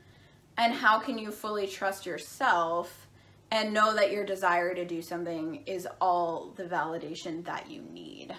And 0.56 0.72
how 0.72 0.98
can 0.98 1.18
you 1.18 1.30
fully 1.30 1.66
trust 1.66 2.06
yourself 2.06 3.04
and 3.54 3.72
know 3.72 3.94
that 3.94 4.10
your 4.10 4.24
desire 4.24 4.74
to 4.74 4.84
do 4.84 5.00
something 5.00 5.62
is 5.66 5.86
all 6.00 6.52
the 6.56 6.64
validation 6.64 7.44
that 7.44 7.70
you 7.70 7.82
need. 7.92 8.34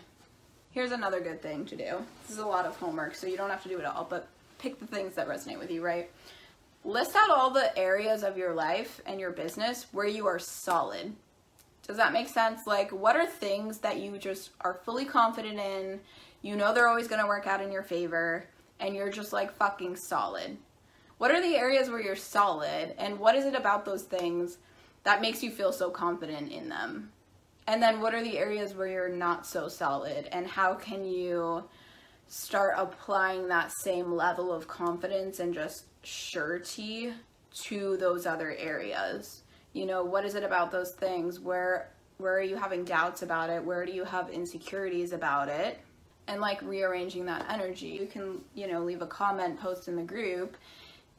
Here's 0.72 0.92
another 0.92 1.22
good 1.22 1.42
thing 1.42 1.66
to 1.68 1.78
do. 1.78 2.06
This 2.24 2.32
is 2.32 2.40
a 2.40 2.46
lot 2.46 2.66
of 2.66 2.76
homework, 2.76 3.16
so 3.16 3.26
you 3.26 3.38
don't 3.38 3.50
have 3.50 3.64
to 3.64 3.70
do 3.70 3.80
it 3.80 3.86
all, 3.86 4.06
but 4.10 4.28
pick 4.58 4.78
the 4.78 4.88
things 4.88 5.16
that 5.16 5.30
resonate 5.30 5.58
with 5.58 5.72
you, 5.72 5.82
right? 5.82 6.12
List 6.84 7.16
out 7.16 7.30
all 7.30 7.50
the 7.50 7.76
areas 7.78 8.24
of 8.24 8.38
your 8.38 8.54
life 8.54 9.00
and 9.06 9.18
your 9.18 9.32
business 9.32 9.86
where 9.94 10.06
you 10.06 10.28
are 10.28 10.38
solid. 10.38 11.16
Does 11.88 11.98
that 11.98 12.14
make 12.14 12.28
sense? 12.28 12.66
Like, 12.66 12.92
what 12.92 13.16
are 13.16 13.26
things 13.26 13.80
that 13.80 13.98
you 14.00 14.18
just 14.18 14.52
are 14.62 14.80
fully 14.86 15.06
confident 15.06 15.60
in? 15.60 16.00
You 16.42 16.56
know 16.56 16.74
they're 16.74 16.88
always 16.88 17.08
gonna 17.08 17.28
work 17.28 17.48
out 17.48 17.62
in 17.62 17.72
your 17.72 17.84
favor, 17.84 18.46
and 18.80 18.96
you're 18.96 19.12
just 19.12 19.34
like 19.34 19.54
fucking 19.54 19.96
solid. 19.96 20.58
What 21.18 21.32
are 21.32 21.42
the 21.42 21.56
areas 21.56 21.90
where 21.90 22.02
you're 22.02 22.16
solid, 22.16 22.94
and 22.98 23.20
what 23.20 23.36
is 23.36 23.46
it 23.46 23.56
about 23.56 23.86
those 23.86 24.04
things 24.04 24.58
that 25.04 25.22
makes 25.22 25.42
you 25.44 25.52
feel 25.52 25.72
so 25.72 25.90
confident 25.90 26.52
in 26.52 26.70
them? 26.70 27.12
And 27.68 27.82
then 27.82 28.00
what 28.00 28.14
are 28.14 28.24
the 28.24 28.38
areas 28.38 28.76
where 28.76 28.88
you're 28.88 29.10
not 29.10 29.48
so 29.48 29.68
solid 29.68 30.28
and 30.32 30.46
how 30.46 30.76
can 30.76 31.04
you 31.04 31.64
start 32.28 32.76
applying 32.78 33.48
that 33.48 33.72
same 33.72 34.12
level 34.12 34.52
of 34.52 34.68
confidence 34.68 35.40
and 35.40 35.54
just 35.54 35.86
surety 36.04 37.14
to 37.64 37.98
those 37.98 38.26
other 38.26 38.56
areas? 38.58 39.42
You 39.76 39.86
know, 39.86 40.04
what 40.04 40.24
is 40.24 40.36
it 40.36 40.44
about 40.44 40.72
those 40.72 40.92
things? 40.92 41.40
Where 41.40 41.90
where 42.18 42.34
are 42.34 42.42
you 42.42 42.56
having 42.56 42.86
doubts 42.86 43.22
about 43.24 43.50
it? 43.50 43.64
Where 43.64 43.86
do 43.86 43.92
you 43.92 44.06
have 44.06 44.30
insecurities 44.30 45.12
about 45.12 45.50
it? 45.50 45.80
And 46.28 46.40
like 46.40 46.62
rearranging 46.62 47.26
that 47.26 47.46
energy. 47.50 47.88
You 47.88 48.08
can, 48.08 48.40
you 48.56 48.68
know, 48.68 48.80
leave 48.80 49.02
a 49.02 49.06
comment, 49.06 49.60
post 49.60 49.90
in 49.90 49.98
the 49.98 50.04
group 50.04 50.56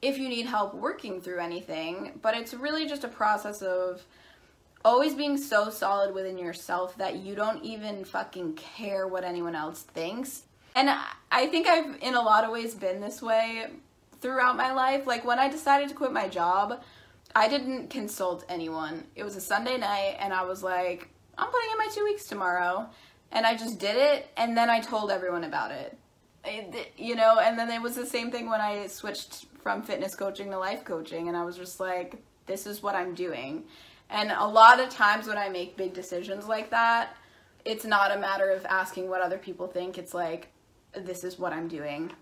if 0.03 0.19
you 0.19 0.29
need 0.29 0.47
help 0.47 0.75
working 0.75 1.21
through 1.21 1.41
anything, 1.41 2.19
but 2.23 2.37
it's 2.37 2.55
really 2.55 2.87
just 2.87 3.05
a 3.05 3.09
process 3.09 3.63
of 3.63 4.03
always 4.85 5.15
being 5.15 5.37
so 5.37 5.71
solid 5.71 6.15
within 6.15 6.39
yourself 6.39 6.97
that 6.99 7.17
you 7.17 7.35
don't 7.35 7.63
even 7.65 8.05
fucking 8.05 8.55
care 8.55 9.07
what 9.07 9.25
anyone 9.25 9.55
else 9.55 9.83
thinks. 9.83 10.45
And 10.75 10.91
I 11.33 11.47
think 11.47 11.67
I've, 11.67 11.97
in 12.03 12.15
a 12.15 12.23
lot 12.23 12.45
of 12.45 12.51
ways, 12.51 12.75
been 12.75 13.01
this 13.01 13.23
way 13.23 13.67
throughout 14.21 14.57
my 14.57 14.73
life. 14.73 15.07
Like 15.07 15.25
when 15.25 15.39
I 15.39 15.49
decided 15.49 15.89
to 15.89 15.95
quit 15.95 16.13
my 16.13 16.29
job, 16.29 16.83
I 17.37 17.49
didn't 17.49 17.91
consult 17.91 18.47
anyone. 18.49 19.05
It 19.15 19.23
was 19.23 19.37
a 19.37 19.43
Sunday 19.43 19.77
night, 19.77 20.17
and 20.21 20.33
I 20.33 20.43
was 20.45 20.63
like, 20.63 21.11
I'm 21.37 21.51
putting 21.51 21.71
in 21.71 21.77
my 21.77 21.89
two 21.93 22.03
weeks 22.05 22.25
tomorrow. 22.25 22.89
And 23.31 23.45
I 23.45 23.55
just 23.55 23.79
did 23.79 23.95
it, 23.95 24.31
and 24.39 24.57
then 24.57 24.71
I 24.71 24.81
told 24.81 25.11
everyone 25.11 25.45
about 25.45 25.71
it. 25.71 25.99
you 26.97 27.15
know, 27.15 27.39
and 27.39 27.59
then 27.59 27.71
it 27.71 27.83
was 27.83 27.95
the 27.95 28.07
same 28.07 28.31
thing 28.31 28.49
when 28.49 28.63
I 28.63 28.87
switched 28.87 29.45
from 29.63 29.83
fitness 29.83 30.15
coaching 30.15 30.51
to 30.51 30.59
life 30.59 30.85
coaching 30.85 31.27
and 31.27 31.37
I 31.37 31.43
was 31.43 31.57
just 31.57 31.81
like 31.81 32.23
this 32.47 32.69
is 32.69 32.85
what 32.85 32.95
I'm 32.95 33.15
doing. 33.15 33.65
And 34.09 34.31
a 34.31 34.47
lot 34.47 34.79
of 34.79 34.91
times 34.91 35.27
when 35.27 35.37
I 35.37 35.49
make 35.49 35.77
big 35.77 35.93
decisions 35.93 36.47
like 36.47 36.71
that, 36.71 37.17
it's 37.65 37.85
not 37.85 38.17
a 38.17 38.19
matter 38.19 38.51
of 38.51 38.65
asking 38.65 39.09
what 39.09 39.21
other 39.21 39.39
people 39.39 39.67
think. 39.67 39.99
It's 39.99 40.15
like 40.15 40.53
this 40.95 41.25
is 41.25 41.37
what 41.37 41.53
I'm 41.53 41.67
doing. 41.67 42.13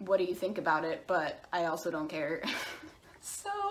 What 0.00 0.18
do 0.18 0.24
you 0.24 0.34
think 0.34 0.58
about 0.58 0.84
it? 0.84 1.04
But 1.06 1.42
I 1.50 1.64
also 1.64 1.90
don't 1.90 2.08
care. 2.08 2.42
so 3.22 3.65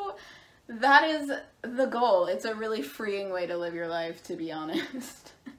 that 0.67 1.04
is 1.04 1.32
the 1.62 1.86
goal. 1.86 2.25
It's 2.28 2.45
a 2.45 2.56
really 2.56 2.82
freeing 2.82 3.30
way 3.32 3.47
to 3.47 3.58
live 3.58 3.73
your 3.73 3.88
life 3.88 4.23
to 4.23 4.36
be 4.36 4.51
honest. 4.51 5.32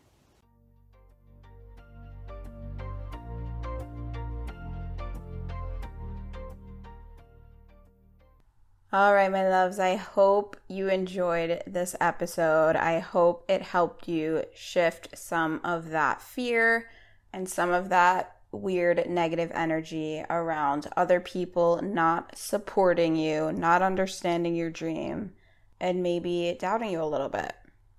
All 8.92 9.12
right, 9.12 9.30
my 9.30 9.46
loves, 9.46 9.78
I 9.78 9.96
hope 9.96 10.56
you 10.68 10.88
enjoyed 10.88 11.62
this 11.66 11.94
episode. 12.00 12.76
I 12.76 13.00
hope 13.00 13.44
it 13.46 13.60
helped 13.60 14.08
you 14.08 14.44
shift 14.54 15.18
some 15.18 15.60
of 15.64 15.90
that 15.90 16.22
fear 16.22 16.88
and 17.30 17.46
some 17.46 17.72
of 17.72 17.90
that 17.90 18.35
weird 18.52 19.08
negative 19.08 19.50
energy 19.54 20.24
around 20.30 20.86
other 20.96 21.20
people 21.20 21.80
not 21.82 22.36
supporting 22.36 23.16
you, 23.16 23.52
not 23.52 23.82
understanding 23.82 24.54
your 24.54 24.70
dream, 24.70 25.32
and 25.80 26.02
maybe 26.02 26.56
doubting 26.58 26.90
you 26.90 27.02
a 27.02 27.04
little 27.04 27.28
bit. 27.28 27.54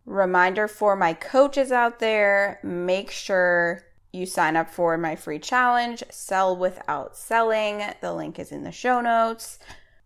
Reminder 0.05 0.67
for 0.67 0.95
my 0.95 1.13
coaches 1.13 1.71
out 1.71 1.99
there 1.99 2.59
make 2.63 3.11
sure 3.11 3.83
you 4.13 4.25
sign 4.25 4.55
up 4.55 4.69
for 4.69 4.97
my 4.97 5.15
free 5.15 5.39
challenge, 5.39 6.03
Sell 6.09 6.55
Without 6.55 7.15
Selling. 7.15 7.83
The 8.01 8.13
link 8.13 8.39
is 8.39 8.51
in 8.51 8.63
the 8.63 8.71
show 8.71 9.01
notes. 9.01 9.59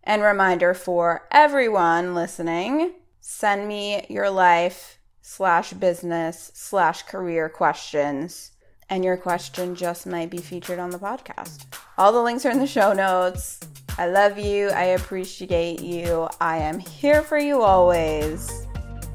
And 0.04 0.22
reminder 0.22 0.74
for 0.74 1.26
everyone 1.30 2.14
listening 2.14 2.94
send 3.20 3.68
me 3.68 4.04
your 4.10 4.28
life 4.30 4.98
slash 5.20 5.72
business 5.72 6.50
slash 6.54 7.04
career 7.04 7.48
questions, 7.48 8.51
and 8.92 9.02
your 9.02 9.16
question 9.16 9.74
just 9.74 10.06
might 10.06 10.28
be 10.28 10.36
featured 10.36 10.78
on 10.78 10.90
the 10.90 10.98
podcast. 10.98 11.64
All 11.96 12.12
the 12.12 12.22
links 12.22 12.44
are 12.44 12.50
in 12.50 12.58
the 12.58 12.66
show 12.66 12.92
notes. 12.92 13.58
I 13.96 14.06
love 14.06 14.38
you. 14.38 14.68
I 14.68 14.84
appreciate 14.84 15.80
you. 15.80 16.28
I 16.42 16.58
am 16.58 16.78
here 16.78 17.22
for 17.22 17.38
you 17.38 17.62
always. 17.62 18.66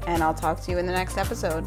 And 0.08 0.20
I'll 0.20 0.34
talk 0.34 0.60
to 0.62 0.72
you 0.72 0.78
in 0.78 0.86
the 0.86 0.92
next 0.92 1.16
episode. 1.16 1.64